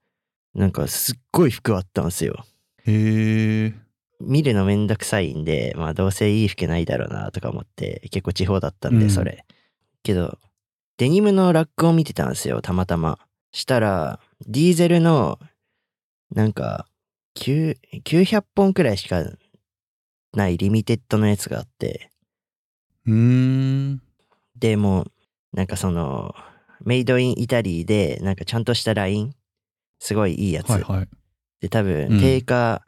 [0.54, 2.44] なんかすっごい服あったんですよ。
[2.84, 3.74] へえ。
[4.20, 9.44] 見るのめんどくさいんで、まあどうせいい服ないだろうなとか思って、結構地方だったんで、うんそれ。
[10.02, 10.38] けど、
[10.98, 13.18] デニムのラックを見てたんですよ、たまたま。
[13.52, 15.38] したら、ディーゼルの、
[16.34, 16.86] なんか、
[17.36, 19.22] 9 900本くらいしか
[20.36, 22.10] ないリミテッドのやつがあって、
[23.06, 23.12] うー
[23.94, 24.02] ん。
[24.58, 25.12] でもう、
[25.52, 26.34] なんかその、
[26.84, 29.34] メイドインイタリーで、なんかちゃんとしたライン、
[29.98, 30.70] すごいいいやつ。
[30.70, 31.08] はいはい。
[31.60, 32.82] で、多う分、ん定価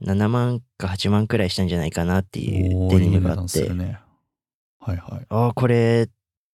[0.00, 4.00] 7万か8万くらいしたんじゃないかなっていうデニムがあって段する、ね。
[4.80, 5.26] はいはい。
[5.28, 6.08] ああ、これ、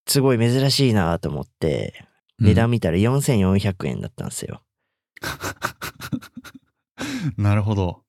[0.06, 2.06] すごい珍しいなと思って、
[2.38, 4.62] 値段見たら4400円だったんですよ。
[7.36, 8.02] う んなるほど。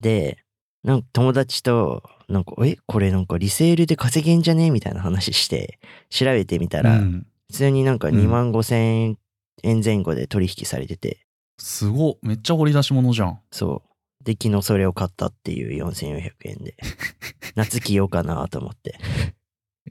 [0.00, 0.38] で、
[0.84, 4.70] なんか友達と、なんか、え、これなんかリセールで稼げんじゃね？
[4.70, 5.78] みたいな話して、
[6.10, 9.18] 調べてみたら、うん普通になんかうん2万5千
[9.62, 11.26] 円前後で取引されてて、
[11.58, 12.18] すごっ。
[12.22, 13.40] めっちゃ掘り出し物じゃん。
[13.50, 14.24] そう。
[14.24, 16.76] で、昨日それを買ったっていう4400円で、
[17.54, 18.98] 夏着ようかなと思って。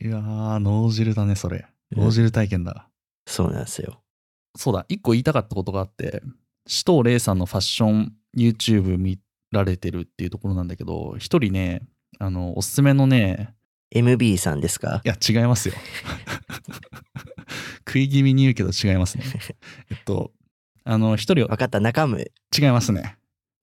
[0.02, 1.68] いやー、脳汁だね、それ。
[1.92, 2.90] 脳汁体験だ。
[3.28, 4.02] そうなんですよ。
[4.58, 6.24] そうだ、一個言いたかったことがあって、
[6.66, 9.20] 紫藤玲さんのファッション YouTube 見
[9.52, 11.82] られてるっていうところなんだけど、一人ね、
[12.20, 13.54] あの、おすすめのね、
[13.94, 15.02] MB さんですか？
[15.04, 15.74] いや、違いますよ。
[17.88, 19.26] 食い気味に言うけど違いますね。
[19.92, 20.32] えっと、
[20.84, 22.28] あの、一人わかった、中村、違
[22.60, 23.18] いますね。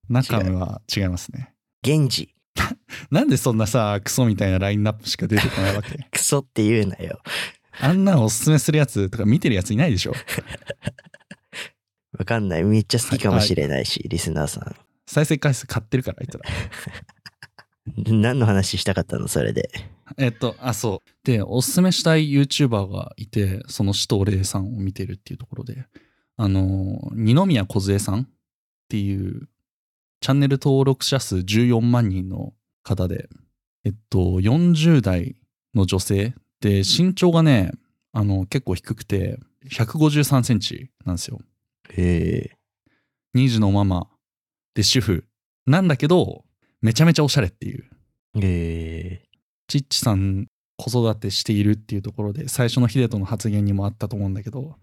[0.08, 1.54] 中身は違いますね。
[1.84, 2.34] 源氏。
[3.10, 6.06] なんでそんなさ、クソみたいなラインナップしか出てこないわけ？
[6.10, 7.20] クソって言うなよ。
[7.80, 10.12] あんなんおすすめするやつとか見てるやついないでしょ？
[12.18, 12.64] わかんない。
[12.64, 14.74] めっちゃ好きかもしれないし、リスナーさ
[15.08, 18.12] 再生回数買ってるから、あいつら。
[18.14, 18.20] ん。
[18.20, 19.70] 何の話したかったのそれで？
[20.18, 21.10] えっと、あ、そう。
[21.26, 25.86] で、おすすめしたい YouTuber がいて、その紫藤玲さんを見てるっていうところで、
[26.36, 28.28] あの、二宮梢さんっ
[28.88, 29.48] ていう、
[30.20, 33.30] チャンネル登録者数14万人の方で、
[33.84, 35.36] えっと、40代
[35.74, 37.72] の女性で、身長がね、
[38.12, 39.38] あの、結構低くて、
[39.70, 41.40] 153センチなんですよ。
[41.90, 42.58] へえ。
[43.34, 44.08] 2児のママ
[44.74, 45.24] で主婦
[45.66, 46.44] なんだけど、
[46.80, 47.84] めちゃめちゃおしゃれっていう。
[48.36, 49.28] へえ。
[49.66, 54.76] チッチさん子育てしているっていうところで最初のヒデトの発言にもあったと思うんだけど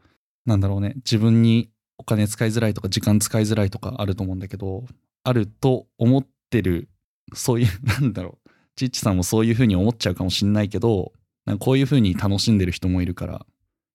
[0.46, 4.84] なんだろうね自分にお金使いづらいとか時間使いづらいとかあると思うんだけど
[5.24, 6.90] あると思ってる
[7.34, 7.68] そういう
[8.02, 11.14] なんだろうチッチさんもそういう風に思っちゃうかもしんないけど
[11.46, 13.46] なんかこういう風に楽しんでる人もいるから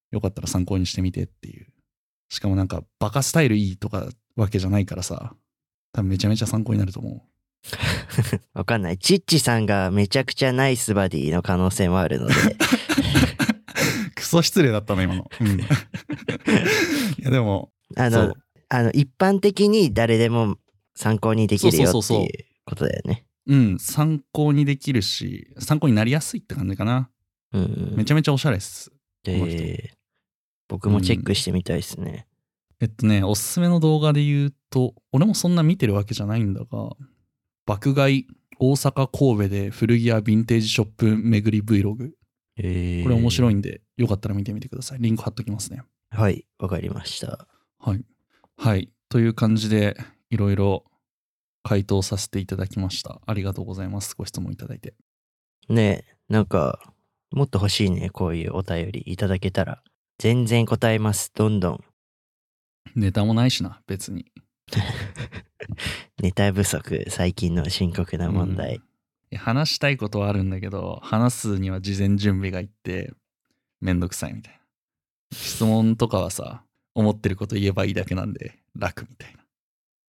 [0.09, 1.67] よかったら参考にしてみてっていう
[2.29, 5.35] しかもなんかバカスタイルいいとかわけじゃないからさ
[5.93, 7.21] 多分めちゃめちゃ参考になると思う
[8.57, 8.97] わかんない。
[8.97, 12.33] チッチさんがめちゃくちゃナイスバディの可能性もあるので、
[14.15, 15.29] クソ失礼だったの今の。
[15.39, 15.63] うん、 い
[17.19, 18.33] やでもそあのう、
[18.69, 20.57] あの、一般的に誰でも
[20.95, 22.29] 参考にできるよっていう
[22.65, 23.25] ことだよね。
[23.47, 27.09] うん、参考にできるし参考になりやすいって感じかな。
[27.53, 27.97] うんうん。
[27.97, 28.91] めちゃめちゃおしゃれです。
[29.27, 30.01] えー
[30.71, 32.27] 僕もチェックしてみたいですね。
[32.81, 36.89] えっとねおすすめの動画で言うと俺もそんな見てるわけじゃないんだが
[37.65, 38.27] 爆買い
[38.59, 42.09] 大阪神戸で古着屋ヴィンテージショップ巡り Vlog
[42.57, 44.97] えーこれ面白いんでよかったら見てみてください。
[44.99, 45.83] リンク貼っときますね。
[46.09, 47.47] はい、わかりました。
[47.77, 48.03] はい。
[48.57, 48.89] はい。
[49.09, 49.95] という感じで
[50.29, 50.83] いろいろ
[51.63, 53.21] 回答させていただきました。
[53.25, 54.15] ありがとうございます。
[54.17, 54.95] ご質問いただいて。
[55.69, 56.79] ねえ、なんか、
[57.31, 59.83] もっと欲しいね、こういうお便りいただけたら。
[60.17, 61.83] 全然答えます、どんどん。
[62.95, 64.31] ネタもないしな、別に。
[66.21, 68.81] ネタ不足、最近の深刻な問題。
[69.31, 73.13] いや話したいことはあるんだけど話すには事前準備がいって
[73.79, 74.59] めんどくさいみたいな
[75.31, 79.39] 質問とかはさ思ってること言えばいいだけなんで楽みたいな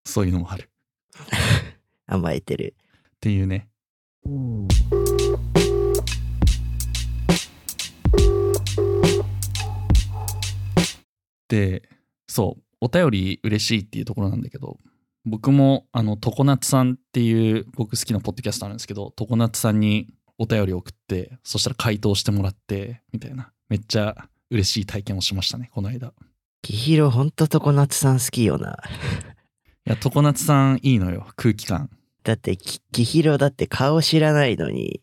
[0.04, 0.68] そういうのもある
[2.06, 2.74] 甘えてる。
[2.78, 3.68] っていうね
[11.48, 11.88] で
[12.26, 14.78] そうお便り嬉しいっていうところなんだけど
[15.24, 23.52] 僕もあの常夏さんっていう僕好きなポッドキャストあるんですけど常夏さんにお便り送ってそしたら回答してもらってみたいな。
[23.68, 26.08] めっちゃ嬉しい体験をしましたねこの間。
[26.08, 26.12] い
[26.62, 28.76] きひろほんと常夏さん好きよな。
[29.86, 31.88] や常夏さんいいのよ空気感。
[32.24, 35.01] だってき、きひろだって顔知らないのに、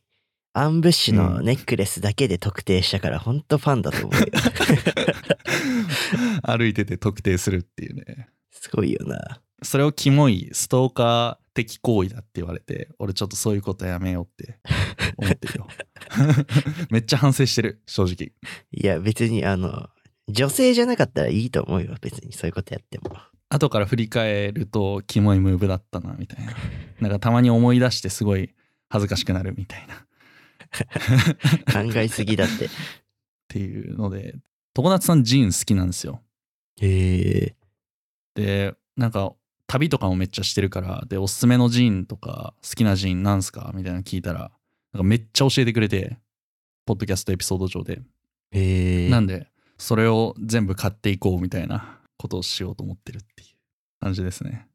[0.60, 4.28] アンブッシュのネックレスだけで特定したから、ほんとファンだと思うよ。
[6.44, 9.42] 歩いてて特定するっていうねすごいよな。
[9.62, 14.60] それをキモいストーカー的行為だって言われて、俺ちょっとそういうことやめようって
[15.18, 15.68] 思ってるよ。
[16.92, 18.34] めっちゃ反省してる、正直。
[18.72, 19.90] いや、別にあの、
[20.28, 21.96] 女性じゃなかったらいいと思うよ。
[22.02, 23.16] 別にそういうことやっても。
[23.50, 26.54] 後から振り返ると、キモいムーブだったな、みたいな。
[27.00, 28.54] なんかたまに思い出してすごい
[28.90, 30.06] 恥ずかしくなるみたいな。
[30.70, 32.70] っ 考えすぎだって。
[33.48, 34.36] ていうので、
[34.76, 36.22] 常夏さんジーン好きなんですよ。
[36.82, 37.56] へえ。
[38.36, 39.34] で、なんか
[39.68, 43.72] 旅とかもめっちゃしてるから、で、おすすめのジーンとか好きなジーンなんすか？
[43.76, 44.52] みたいなの聞いたら、
[44.94, 46.18] なんかめっちゃ教えてくれて、
[46.86, 48.02] ポッドキャストエピソード上で。
[48.52, 49.10] へえ。
[49.10, 53.50] なんで、それを全部買っていこうみたいなことをしようと思ってるっていう
[54.00, 54.68] 感じですね。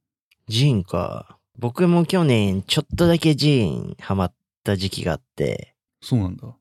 [0.49, 1.39] ジーンか。
[1.59, 5.74] 僕も去年ちょっとだけジーンハマった時期があって、
[6.05, 6.55] そうなんだ。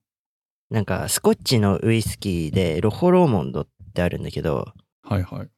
[0.70, 5.50] なんかスコッチのウイスキーでロホローモンドってあるんだけど、はいはい。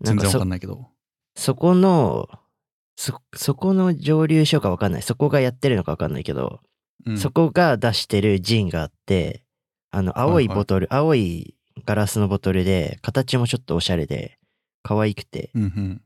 [0.00, 0.86] 全然わかんないけど。
[1.34, 2.28] そこの、
[2.96, 5.02] そ、そこの蒸留所かわかんない。
[5.02, 6.60] そこがやってるのかわかんないけど、
[7.06, 9.44] うんそこが出してるジンがあって、
[9.90, 11.54] あの、青いボトル、青い
[11.84, 14.38] ガラスのボトルで、形もちょっとおしゃれで、
[14.82, 16.02] 可愛くて、うんうん。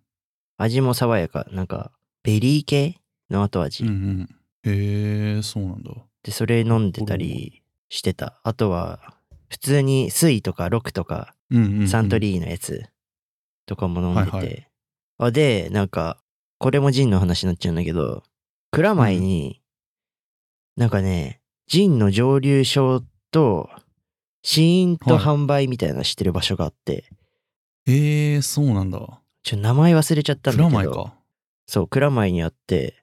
[0.59, 3.85] 味も爽やか、なんか、ベリー系の後味。
[3.85, 4.29] うんうん。
[4.64, 5.92] へえ、そうなんだ。
[6.22, 8.40] で、それ飲んでたりしてた。
[8.44, 9.00] あとは、
[9.48, 11.35] 普通に水とかロックとか。
[11.87, 12.82] サントリーのやつ
[13.66, 14.37] とかも飲んでて。
[14.37, 16.18] はいはあで、なんか、
[16.58, 18.22] これもジンの話になっちゃうんだけど、
[18.70, 19.61] 蔵前に、
[20.76, 23.68] なんかね、ジンの蒸留所と、
[24.42, 27.04] 試飲とはい販売みたいなのしてる場所があって、
[27.87, 29.20] へえ、そうなんだ。
[29.42, 30.78] ちょ、名前忘れちゃったんプだけど。
[30.78, 31.14] ラマイか。
[31.66, 33.01] そう、蔵前にあって、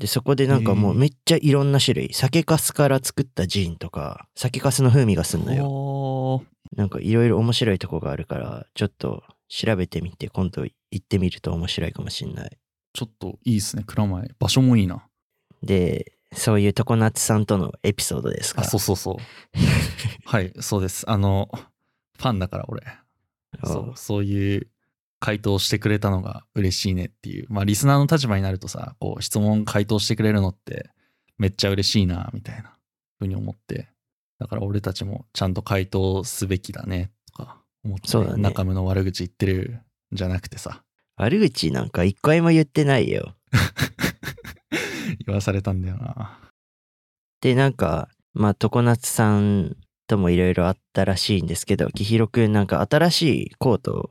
[0.00, 5.62] で、そこでなんかもうめっちゃいろんな種類、酒粕から作ったジンとか、酒粕の風味がすんのよ。
[5.62, 6.44] よ。
[6.74, 12.58] なんかいろいろ面白いとこがあるから、ちょっと調べてみて、今度行ってみると面白いかもしんない。
[12.94, 14.30] ちょっといいっすね、蔵前。
[14.38, 15.06] 場所もいいな。
[15.62, 18.62] で、そういう常夏さんとのエピソードですか？
[18.62, 19.16] あ、そうそうそう。
[20.24, 21.08] はい、そうです。
[21.10, 21.50] あの、
[22.16, 22.82] ファンだから俺。
[23.64, 24.68] そう、そういう
[25.20, 27.46] 回答してくれたのが嬉しいねっていう。
[27.50, 30.90] まあ、リスナーの立場になるとさ、こう、質問回答してくれるのって
[31.38, 32.74] めっちゃ嬉しいな、みたいな
[33.18, 33.88] ふうに思って。
[34.38, 40.82] だから俺たちもちゃんと回答すべきだね、とか思って、ね中身の悪口言ってるんじゃなくてさ、
[41.16, 43.34] 悪口なんか一回も言ってないよ。
[45.26, 46.38] 言わされたんだよな。
[47.42, 54.10] で、なんか、まあ、常夏さんともいろいろあったらしいんですけど、きひろくんなんか新しいコートを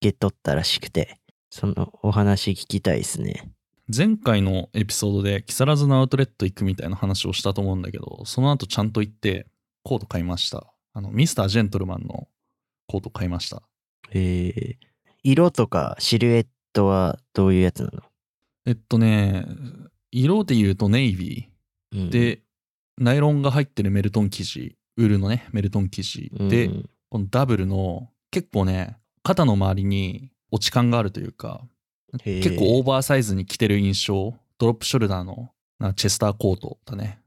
[0.00, 1.18] ゲットったらしくて、
[1.50, 3.50] そのお話聞きたいですね。
[3.94, 9.46] 前回のエピソードで木更津のアウトレット行くみたいな話をしたと思うんだけど、その後ちゃんと行って
[9.82, 10.72] コート買いました。
[10.94, 12.28] あの、ミスタージェントルマンの
[12.86, 13.62] コート買いました。
[14.12, 14.76] えー、
[15.22, 18.02] 色とかシルエットはどういうやつなの、
[18.66, 19.44] えっとね、
[20.10, 21.48] 色で言うとネイビ
[21.92, 22.42] うんーで、
[22.96, 31.66] ナイロンが入ってるメルトン生地、ウールのね、メルトン生地で、うんこのダブルの結構ね、肩の周りに落ち感があるというか、
[32.24, 37.20] 結構オーバーサイズに着てる印象、ドロップショルダーのなチェスターコートだね。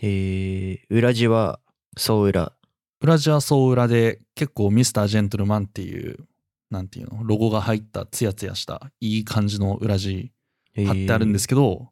[0.00, 1.60] へー裏地は
[1.96, 2.52] 総裏。
[3.00, 6.26] 裏地は総裏で結構ミスタージェントルマンっていう、
[6.70, 10.32] なんていうの、ロゴが入ったツヤツヤしたいい感じの裏地
[10.74, 11.90] 貼ってあるんですけど、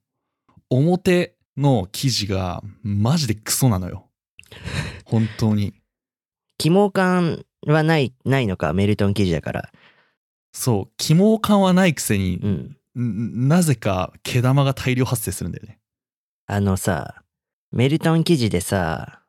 [0.71, 4.09] 表の生地がマジでクソなのよ。
[5.05, 5.75] 本当に。
[6.59, 9.71] 起毛感はない、ないのか、メルトン生地だから。
[10.53, 12.77] そう、起毛感はないくせにう、ん。
[13.01, 15.79] んなぜか毛玉が大量発生するんだよね。
[16.47, 17.23] あのさ、
[17.73, 19.23] メルトン生地でさ、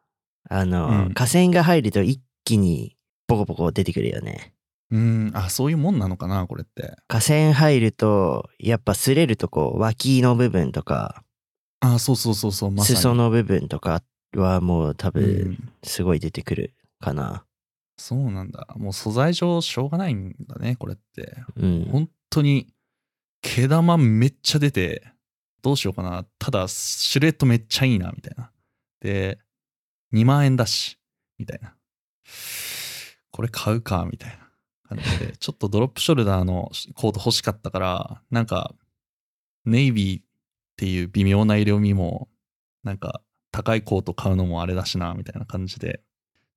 [0.50, 2.95] あの、うん河川が入ると一気に
[3.28, 4.54] ポコポコ出てくるよね。
[4.91, 6.95] うん、あ、そういうもんなのかな、これって。
[7.08, 11.24] 河川入ると、やっぱ擦れるとこう、脇の部分とか、
[11.80, 12.98] あ、そうそうそうそう、まさに。
[13.00, 14.04] 裾の部分とか
[14.36, 17.44] はもう多う分、んすごい出てくるかな。
[17.97, 18.67] そうなんだ。
[18.75, 21.36] もう素材上しょうがないんだね、これって。
[21.55, 21.86] うん。
[21.91, 22.67] 本当に
[23.46, 25.04] 毛玉めっちゃ出て
[25.62, 28.52] どうしようかなただシルエットめっちゃいいなみたいな
[29.02, 29.39] で
[30.13, 31.00] 2万円だし
[31.37, 31.75] みたいな
[33.31, 38.75] これ買うかみたいな感じで ちょっとドロップショルダーのコート欲しかったからなんか
[39.65, 40.23] ネイビーっ
[40.77, 42.29] ていう微妙な色味も
[42.83, 43.21] なんか
[43.52, 46.04] 高いコート買うのもあれだしなみたいな感じで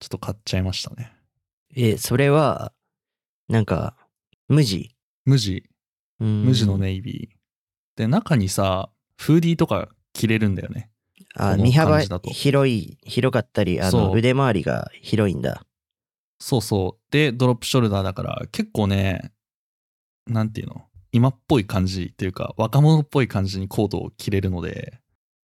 [0.00, 1.12] ちょっと買っちゃいましたね
[1.76, 2.72] え、それは、
[3.48, 3.96] なんか、
[4.48, 4.94] 無地？
[5.24, 5.64] 無地
[6.18, 6.78] 無無地の。
[6.78, 7.98] ネイビー。
[7.98, 10.90] で、中にさ、フーディーとか着れるんだよね。
[11.34, 15.64] あ、この身幅感じだと広い、広かったり、あの、腕周りが広いんだ。
[16.40, 17.12] そうそう。
[17.12, 19.32] で、ドロップショルダーだから、結構ね、
[20.26, 20.84] なんていうの？
[21.10, 25.00] 今っぽい感じっていうか若者っぽい感じにコートを着れるので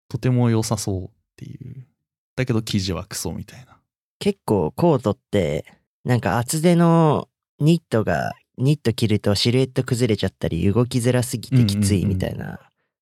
[0.10, 1.88] とても良さそうっていう
[2.36, 3.80] だけど生地はクソみたいな
[4.20, 5.66] 結構コートって、
[6.06, 7.30] なんか厚手の
[7.60, 12.60] ニットが、ニット着るとシルエット崩れちゃったり、動きづらすぎてきついみたいな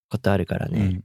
[0.10, 0.80] ことあるからね。
[0.80, 1.04] うん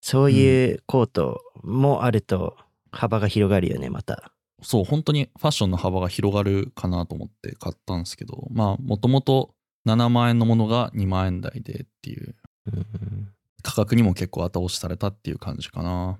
[0.00, 2.56] そういうコートもあると
[2.92, 4.32] 幅が広がるよね、また。
[4.62, 9.54] そう本当にファッションの幅が広がるかなと思って買ったんですけどまあもともと
[9.86, 12.34] 7万円のものが2万円台でっていう
[12.66, 13.28] うん
[13.62, 16.18] 価格にも結構後押しされたっていう感じかな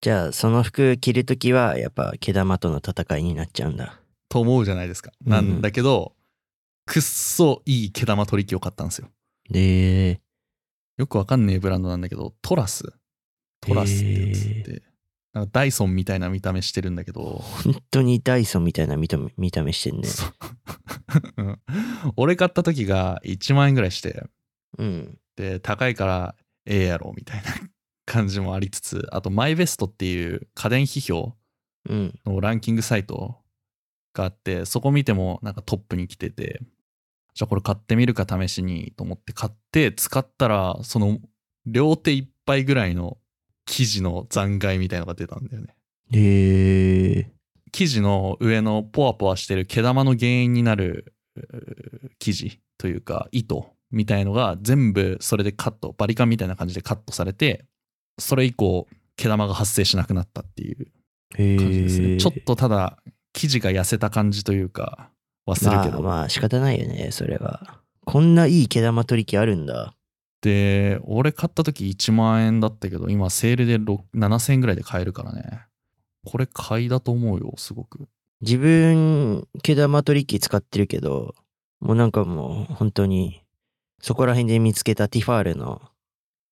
[0.00, 3.97] じゃあ、その服着るときは、やっぱ毛玉との戦いになっちゃうんだ。
[4.28, 5.12] と思うじゃないですか。
[5.24, 6.14] うんなんだけど、
[6.86, 9.08] くっそいい毛玉取り機を買ったんですよ。
[9.50, 10.20] で、
[10.96, 12.92] よくわかんねえブランドなんだけどトラス。
[13.60, 14.82] トラスってやつって、
[15.32, 20.08] なんかダイソンみたいな見た目してるんだけど、本当にダイソンみたいな見た目見た目してんね。
[22.16, 24.24] 俺買った時が1万円ぐらいして。
[24.78, 25.18] うん。
[25.36, 26.34] で高いから
[26.66, 27.44] ええやろみたいな
[28.06, 31.34] 感じもありつつあとマイベストっていう家電批評
[31.88, 32.18] うん。
[32.26, 33.36] のランキングサイト
[34.18, 36.60] があってそこ見てもなんかトップに来てて
[37.34, 41.18] じゃあこれ買ってみるか試しにと思って買って使ったらその
[41.66, 43.16] 両手いっぱいぐらいの
[43.64, 45.74] 生地の残骸みたいのが出たんだよね
[46.12, 47.32] へえ。
[47.70, 51.14] 生地の上のポワポワしてる毛玉の原因になる
[52.18, 57.66] 生地というか糸みたいのが全部それでカットバリカンみたいな感じでカットされて
[58.18, 60.88] それ以降毛玉が発生しなくなったっていう
[61.36, 62.16] へ感じですね、え。
[62.16, 62.98] ちょっとただ
[63.38, 65.10] 生地が痩せた感じというか
[65.46, 67.80] はするけど、まあまあ仕方ないよね、それは。
[68.04, 69.94] こんないい毛玉取り機あるんだ。
[70.40, 75.62] で俺買った時1万円だったけど今セールで6 7000円ぐらいで買えるからね
[76.24, 78.08] これ買いだと思うよすごく
[78.40, 81.34] 自分、毛玉取り機使ってるけど、
[81.80, 83.42] もうなんかもう本当に、
[84.00, 85.82] そこら辺で見つけたティファールの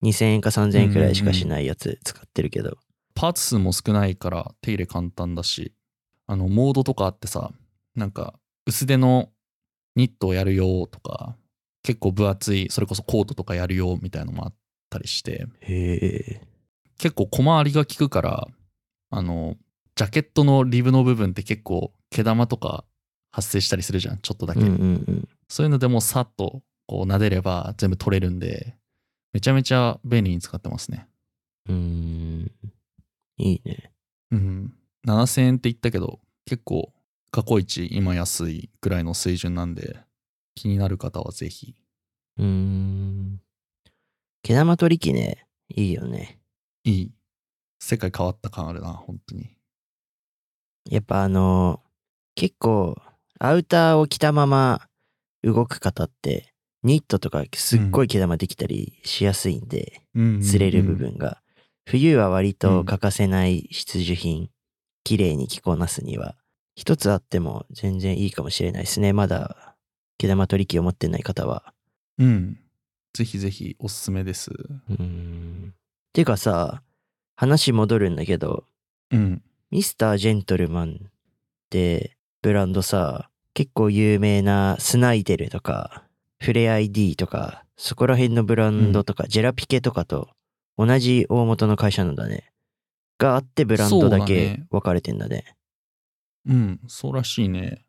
[0.03, 2.77] 2000円か3000円くらいしかしないやつ使ってるけど。
[3.15, 5.73] パーツ数も少ないから手入れ簡単だし
[6.27, 7.51] あのモードとかあってさ
[7.95, 8.35] なんか
[8.67, 9.31] 薄手の
[9.95, 11.37] ニットをやるよとか
[11.83, 14.55] 結構分厚いそれこそコートとかやるよみたいのもあっ
[14.91, 15.95] たりしてへ
[16.41, 16.41] え。
[16.99, 18.47] 結構小回りが効くから
[19.11, 19.57] あの
[19.95, 22.85] ジャケットのリブの部分って結構毛玉とか
[23.31, 24.77] 発生したりするじゃんちょっとだけ、うんうんう
[25.13, 25.29] ん。
[25.49, 28.77] そういうのでもさっとこう撫でれば全部取れるんで
[29.33, 31.07] めちゃめちゃ便利に使ってますね
[31.69, 32.51] うーん。
[33.39, 33.93] いいね。
[34.33, 34.75] うん。
[35.07, 36.93] 7000円って言ったけど、結構
[37.31, 40.01] 過去一今安いぐらいの水準なんで、
[40.55, 41.75] 気になる方はぜひ。
[42.39, 43.41] うーん。
[44.43, 46.39] 毛玉取り機ね、いいよね。
[46.85, 47.13] いい。
[47.81, 49.57] 世界変わった感あるな、本当に。
[50.89, 51.83] やっぱあの、
[52.35, 52.97] 結構、
[53.39, 54.89] アウターを着たまま
[55.43, 56.53] 動く方って、
[56.83, 60.95] ニットとかすっごい毛玉できたりしやすいんで、うん擦れる部。
[60.95, 61.43] 分が。
[61.85, 64.51] 冬は割うんと欠かせない必需品、
[65.07, 66.35] 綺麗に着こなすには、
[66.75, 69.13] 一つあっても全然いいかもしれないですね。
[69.13, 69.77] まだ
[70.19, 71.73] 毛玉取り機を持ってない方は。
[72.19, 72.59] うん。
[73.15, 74.51] ぜひぜひおすすめです。
[74.51, 75.75] うーん。
[76.13, 76.83] てかさ、
[77.37, 78.65] 話戻るんだけど、
[79.13, 79.43] うん。
[79.71, 81.11] ミスタージェントルマンっ
[81.71, 86.03] てブランドさ、結構有名なスナイデルとか、
[86.41, 90.31] フレ ID とか、そこら辺のブランドとか、ジェラピケとかと
[90.77, 92.51] 同じ大元の会社なんだね。
[93.19, 95.57] があってブランドだけね分かれてんだね。
[96.47, 96.81] うん。
[96.87, 97.85] そうらしいね。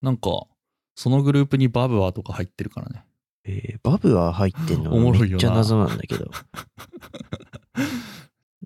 [0.00, 0.46] なんか、
[0.94, 3.04] そのグループにバブアーとか入ってるからね。
[3.44, 4.92] えーバブは入ってんの？
[4.94, 6.30] おもろいよなめっちゃ謎なんだけど。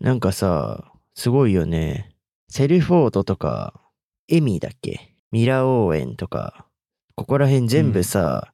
[0.00, 2.14] なんかさ、すごいよね。
[2.48, 3.80] セルフォードとか、
[4.28, 5.12] エミだっけ？
[5.32, 6.66] ミラオーエンとか、
[7.14, 8.52] ここら辺全部さ、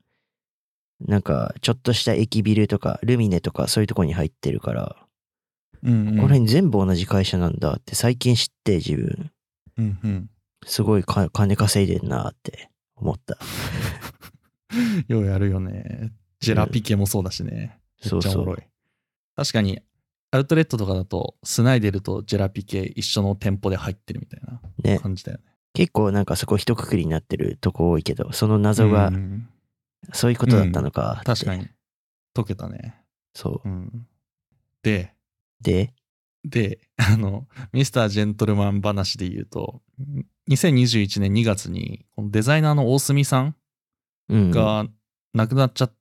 [1.00, 4.96] なんかちょっとした駅ビルとか、ルミネとかそういうとこに入ってるから、
[5.82, 6.16] うん、うん。
[6.16, 9.30] ここら辺全部同じ会社なんだって最近知って自分、
[9.78, 10.30] うんうん。
[10.64, 13.38] すごいか金稼いでんなって思った。
[15.08, 16.12] ようやるよね。
[16.40, 17.78] ジェラピケもそうだしね。
[18.04, 18.66] うそうっちゃおもろい。
[19.36, 19.80] 確かに、
[20.30, 24.98] アウトレットとかだと、スナイデルとジェラピケ一緒の店舗で入ってるみたいなね。
[24.98, 25.44] 感じだよね。
[25.74, 29.48] 結構なんかそこ一括りになってるとこ多いけど、その謎がうん
[30.12, 31.68] そういうことだったのかって、確かに。
[32.34, 32.96] 解けたね。
[33.34, 33.68] そう。
[33.68, 34.06] うん。
[34.82, 35.14] で、
[35.62, 35.94] で、
[36.44, 39.80] で、あの、ミスタージェントルマン話で言うと、
[40.50, 43.56] 2021年2月に、このデザイナーの大隅さん。
[44.28, 44.86] が
[45.34, 45.94] 亡くなっちゃっ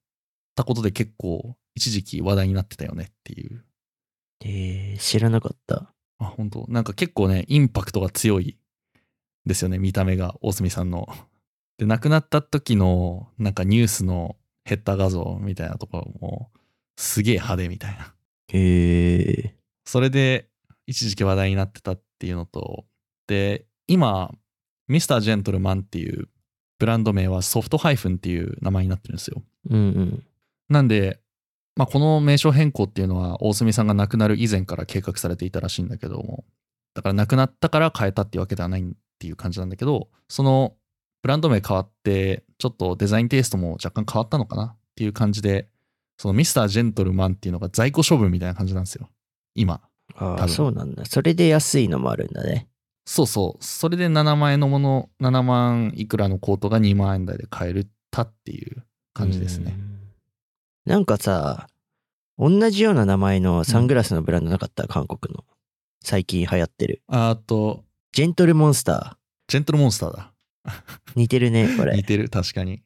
[0.55, 3.63] たことで結構一時期話題になってたよねっていう。
[4.43, 5.93] えー、知らなかった。
[6.19, 8.57] あ、本当なんか結構ね、インパクトが強い
[9.45, 11.07] ですよね、見た目が、大隅さんの。
[11.77, 14.35] で、亡くなった時のなんかニュースの
[14.65, 16.51] ヘッダー画像みたいなところも
[16.95, 18.13] すげえ派手みたいな。
[18.53, 19.55] へえ。
[19.85, 20.49] それで
[20.87, 22.85] 一時期話題になってたっていうのと、
[23.27, 24.33] で、今、
[24.87, 26.27] ミスタージェントルマンっていう
[26.79, 29.43] ブランド名はソフトハイフンっていう名前になってるんですよ。
[29.69, 30.23] うんうん。
[30.69, 31.21] なんで、
[31.75, 36.43] まあ、この名称変更っていうのは大隅さんが亡くなる以前から計画されていたらしいんだけども、
[36.93, 38.83] だから亡くなったから変えたっていうわけではないっ
[39.19, 40.75] ていう感じなんだけど、その
[41.21, 45.69] ブランド名変わって、ちょっとデザインテイストも若干変わったのかなっていう感じで、
[46.21, 49.09] そのミスタージェントルマンっていうのが在庫処分みたいな感じなんですよ。
[49.55, 49.81] 今。
[50.13, 51.03] ああ、そうなんだ。
[51.05, 52.67] それで安いのもあるんだね。
[53.07, 53.65] そうそう。
[53.65, 58.83] それで7万円のもの、7万いくらのコートが2万円台で買えるたっていう
[59.15, 59.73] 感じですね。
[59.75, 59.99] うん。
[60.85, 61.65] なんかさ、
[62.37, 65.43] 同じような名前のサングラスのブランドなかった、韓国の。
[66.03, 67.01] 最近流行ってる。
[67.07, 69.17] あと、ジェントルモンスタ
[69.47, 70.33] ジェントルモンスターだ。
[70.67, 70.71] ー。
[71.15, 71.95] 似てるね、これ。
[71.97, 72.83] 似てる、確かに。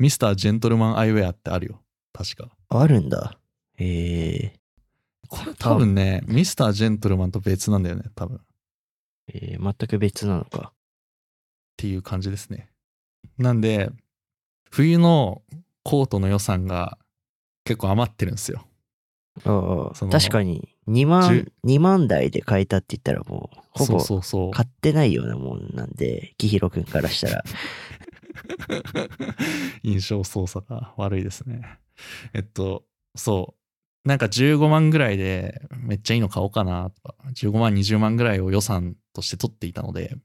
[0.00, 1.80] ミスタージェントルマンアイウェアってあるよ。
[2.12, 2.50] 確か。
[2.80, 3.38] あるんだ。
[3.76, 4.52] へえ。
[5.28, 8.36] これ多分ね、ミスタージェントルマンと別なんだよね、多分。
[8.36, 8.40] っ
[9.28, 10.72] えー全く別なのか。
[11.76, 12.68] ていう感じですね。
[13.38, 13.90] なんで、
[14.70, 15.42] 冬の
[15.84, 16.98] コートの予算が
[17.64, 18.66] 結構余ってるんですよ。
[19.44, 24.50] ああ確かに2万十、2万台で買えたって言ったらもう、ほそうぼそうそう。
[24.50, 27.44] 買ってないようなもんなんで、キヒロくんからしたら。
[29.82, 31.78] 印象操作が悪いですね。
[32.34, 32.84] えっと、
[33.16, 33.54] そ
[34.04, 34.08] う。
[34.08, 40.16] なんか15万ぐらいでめっちゃいいの買おうかなとか、15万、20万ぐらいを予算として取っていたので、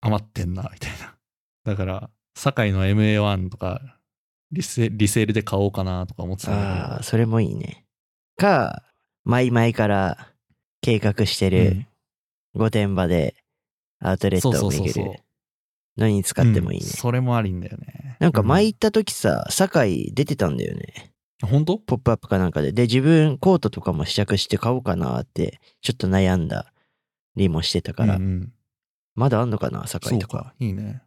[0.00, 1.16] 余ってんな、みたいな。
[1.64, 3.98] だから、堺の MA1 とか
[4.52, 7.84] リセ、リセールで買おうかなとか思ってたああ、それもいいね。
[8.36, 8.82] か、
[9.24, 10.28] 前々から
[10.80, 11.50] 計画して。
[11.50, 11.86] る
[12.54, 13.36] 御殿場で
[14.00, 15.20] アウトレットを巡る。
[15.98, 16.86] のに使ってもいいね。
[16.86, 18.16] うんそれもありんだよね。
[18.20, 21.07] なんか前う行った時さ、堺出てたんだよね。
[21.42, 21.78] 本当？
[21.78, 22.72] ポップアップかなんかで。
[22.72, 26.72] で、自分コートとかも試着して買おうかなって、ちょっと悩んだ
[27.36, 28.16] りもしてたから。
[28.16, 28.52] うんうん
[29.14, 29.84] まだあんのかな？
[29.88, 30.38] そ堺とか。
[30.38, 31.02] うか、いいね。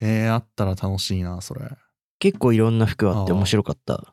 [0.00, 1.68] えー、あったら楽しいな、それ。
[2.20, 4.12] 結構いろんな服あってああ面白かった。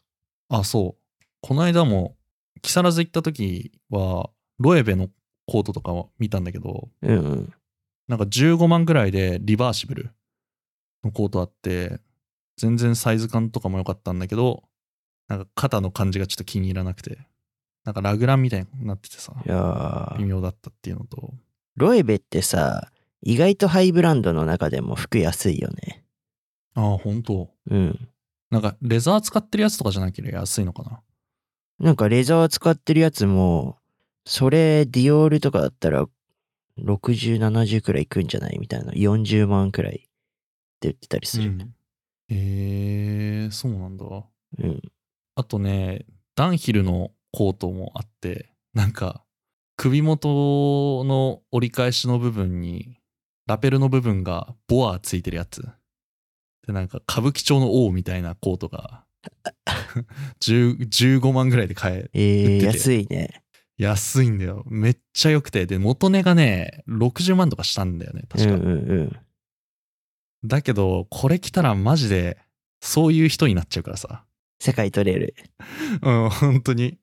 [0.49, 1.23] あ、そう。
[1.41, 2.15] この間も、
[2.63, 5.09] 木更津行った時は、ロエベの
[5.45, 7.53] コートとかを見たんだけど、うんうん。
[8.07, 10.09] なんか15万ぐらいでリバーシブル
[11.03, 11.99] のコートあって、
[12.57, 14.63] 全然サイズ感とかも良かったんだけど、
[15.27, 17.17] なんか肩の感じがちょっと気に入らなくて、
[17.83, 21.33] なんかラグランみたいになっててさい、やー微妙だったっていうのと、
[21.75, 22.89] ロエベってさ、
[23.21, 26.03] 意外とハイブランドの中でも服安いよね。
[26.75, 28.09] ああ、本当うん。
[28.51, 31.01] なんかレザー使ってるやつとかじゃなければ安いのかな。
[31.79, 33.77] なんかレザー使ってるやつも、
[34.25, 36.05] それディオールとかだったら
[36.79, 38.59] 60、70くらいいくんじゃない？
[38.59, 38.91] みたいな。
[38.93, 40.07] 40万くらいって
[40.81, 41.49] 言ってたりする。
[41.49, 41.73] うん
[42.29, 44.05] えー、そうなんだ。
[44.05, 44.81] うん。
[45.35, 46.05] あとね、
[46.35, 49.23] ダンヒルのコートもあって、なんか、
[49.77, 52.97] 首元の折り返しの部分に、
[53.47, 55.67] ラペルの部分がボアついてるやつ。
[56.65, 59.05] で、なんか、歌舞伎町の王みたいなコートが、
[60.39, 60.77] 10
[61.19, 63.43] 15万ぐらいで買え、えー、て安いね。
[63.77, 64.63] 安いんだよ。
[64.67, 65.65] めっちゃ良くて。
[65.65, 68.53] で、元値がね、60万とかしたんだよね、確か。
[68.53, 69.19] うんうんうん。
[70.45, 72.37] だけど、これ着たらマジで、
[72.81, 74.23] そういう人になっちゃうからさ。
[74.59, 75.35] 世界取れる。
[76.01, 76.97] うん、本当に。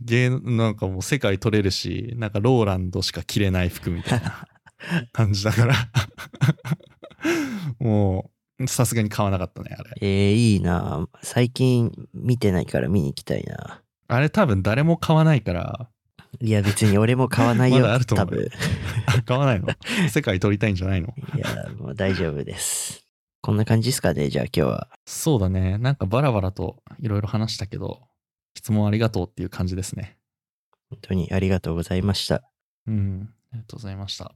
[0.00, 4.46] 芸能、なんかもう世界取れるし、なんかローランドしか着れない服みたいな
[5.12, 5.74] 感じだから。
[7.78, 8.30] も
[8.60, 9.90] う、さすがに買わなかったね、あれ。
[10.00, 13.82] えー、いいな最近見てないから見に行きたいな。
[14.06, 15.88] あれ多分誰も買わないから、
[16.40, 17.80] いや別に俺も買わないよ。
[17.80, 18.50] まだあると思多うよ分。
[19.06, 19.68] あ 買わないの？
[20.08, 21.08] 世界取りたいんじゃないの？
[21.34, 23.03] いや、もう大丈夫です。
[23.44, 24.88] こんな感じですかね、じゃあ今日は。
[25.04, 25.76] そうだね。
[25.76, 28.00] なんかバラバラといろいろ話したけど、
[28.56, 30.16] 質問ありがとうっていう感じですね。
[30.88, 32.42] 本当にありがとうございました。
[32.86, 34.32] うん、ありがとうございました。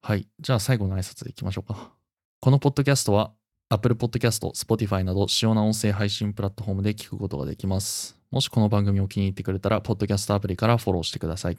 [0.00, 0.26] はい。
[0.40, 1.92] じゃあ最後の挨拶いきましょうか。
[2.40, 3.34] このポッドキャストは
[3.68, 8.18] Apple Podcast、Spotify など主要な音声配信プラットフォームで聞くことができます。
[8.30, 11.58] もしこの番組を気に入ってくれたら、ポッドキャストアプリからフォローしてください。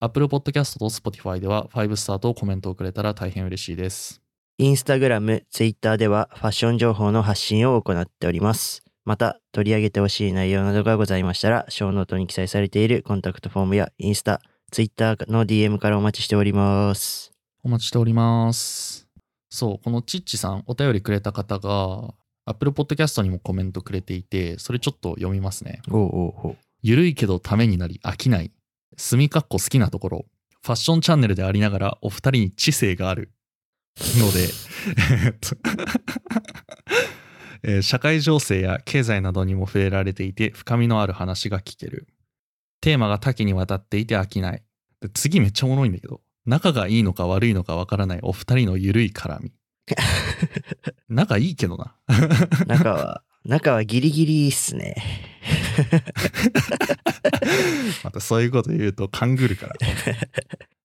[0.00, 4.23] Apple Podcast と Spotify では5スターとコメントをくれたら大変嬉しいです。
[4.56, 8.84] インスタグラム、ツイッターではファッション情報の発信を行っております。
[9.04, 14.40] また、取り上げてほしい内容などがございましたら、ショーノートに記載されているコンタクトフォームやインスタ、
[14.70, 17.32] ツイッターの DM からお待ちしております。
[17.64, 19.08] お待ちしております。
[19.50, 22.14] そう、このチッチさん、お便りくれた方が、
[22.46, 25.82] Apple Podcast にもコメントくれていて、それちょっと読みますね。
[25.90, 28.52] おうおうゆるいけどためになり飽きない。
[28.96, 30.26] 墨かっこ好きなところ。
[30.62, 33.32] ファッションチャンネルでありながらお二人に知性がある。
[34.18, 34.50] ので、
[37.82, 42.06] 社会情勢や経済などにも触れられていて深みのある話が聞ける
[42.80, 44.62] テーマが多岐にわたっていて飽きない
[45.00, 49.52] で次めっちゃおもろいんだけど仲がいいのか悪いのかわからないお二人のゆるい絡み
[51.08, 51.96] 仲いいけどな
[52.66, 54.94] 中は、中はギリギリっすね。
[58.02, 59.74] またそういうこと言うと勘ぐるから。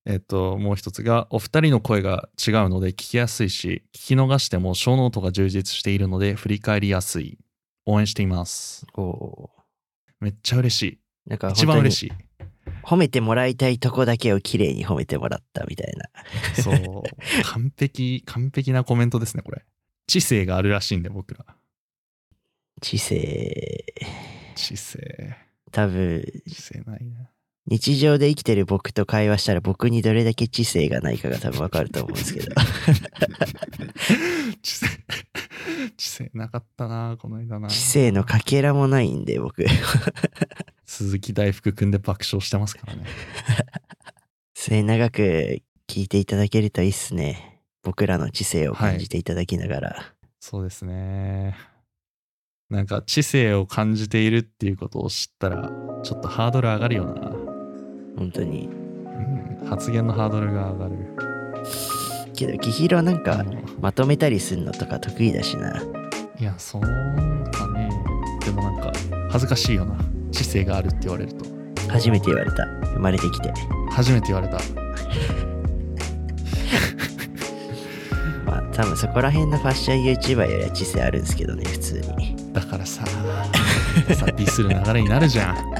[0.06, 7.38] えっと、もう一つが、お二人の声が違うので聞きやすいし、聞き逃しても小ノートが充実しているので振り返りやすい。
[7.86, 8.86] 応援しています。
[8.94, 9.50] おお
[10.20, 11.00] めっちゃ嬉しい。
[11.28, 11.30] ー。
[11.32, 12.12] なんか一番嬉しい。
[12.84, 16.64] 褒めてもらいたいとこだけを綺麗に褒めてもらったみたいな。
[16.64, 17.04] そう。
[17.46, 19.64] 完璧、完璧なコメントですね、これ。
[20.08, 21.46] 知性があるらしいんで、僕ら。
[22.82, 23.86] 知性。
[24.56, 25.36] 知性。
[25.72, 27.30] 多分、知性ないな。
[27.70, 32.56] 日常で生きてる僕と会話したら僕にどれだけ知性がないかが多分わかると思うんですけど。
[34.64, 34.88] 知性、
[35.96, 37.70] 知性なかったな、この間な。
[37.70, 39.64] 知性のかけらもないんで僕。
[40.88, 43.06] 鈴木大福くんで爆笑してますからね。
[44.56, 47.62] 末長く聞いていただけるといいっすね。
[47.84, 50.16] 僕らの知性を感じていただきながら。
[50.40, 51.56] そうですね。
[52.72, 55.70] なんか知性を感じているっていうことを知ったら、
[56.04, 57.39] ちょっとハードル上がるよな。
[58.20, 58.70] 本当に。
[59.62, 60.92] うん、発言のハードルが上がる。
[62.36, 65.82] けど、キヒロなんかうんまとめたりすんのとか得意だしな。
[66.38, 66.88] いや、そうか
[67.74, 67.90] ね。
[68.46, 68.92] でもなんか、
[69.32, 69.96] 恥ずかしいよな。
[70.32, 71.46] 知性があるって言われると。
[71.90, 72.66] 初めて言われた。
[72.94, 73.54] 生まれてきて。
[73.90, 74.60] 初めて言われた。
[78.46, 82.36] まあ多分そこら辺のファッション YouTuber よりは知性あるんですけどね、普通に。
[82.54, 85.79] だからさ、さ、ディスる流れになるじゃん。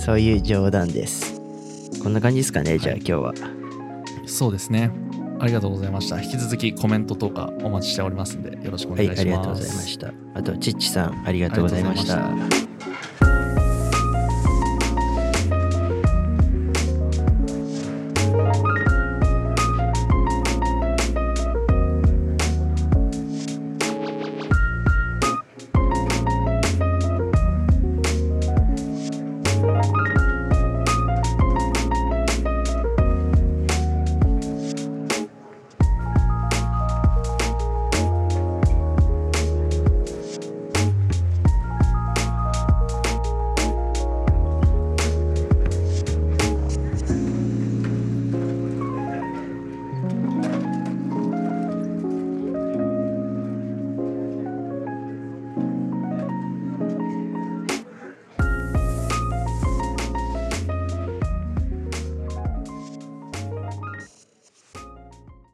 [0.00, 1.40] そういう冗談です。
[2.02, 3.34] こんな感じですかね、じゃあ今日は。
[4.26, 4.90] そうですね。
[5.38, 6.20] ありがとうございました。
[6.20, 9.22] 引き続きコメントとかお待ちしておりますんで、よろしくおはい、願いします。
[9.22, 10.12] ありがとうございました。
[10.34, 11.22] あと、チッチさん。
[11.26, 12.69] ありがとうございました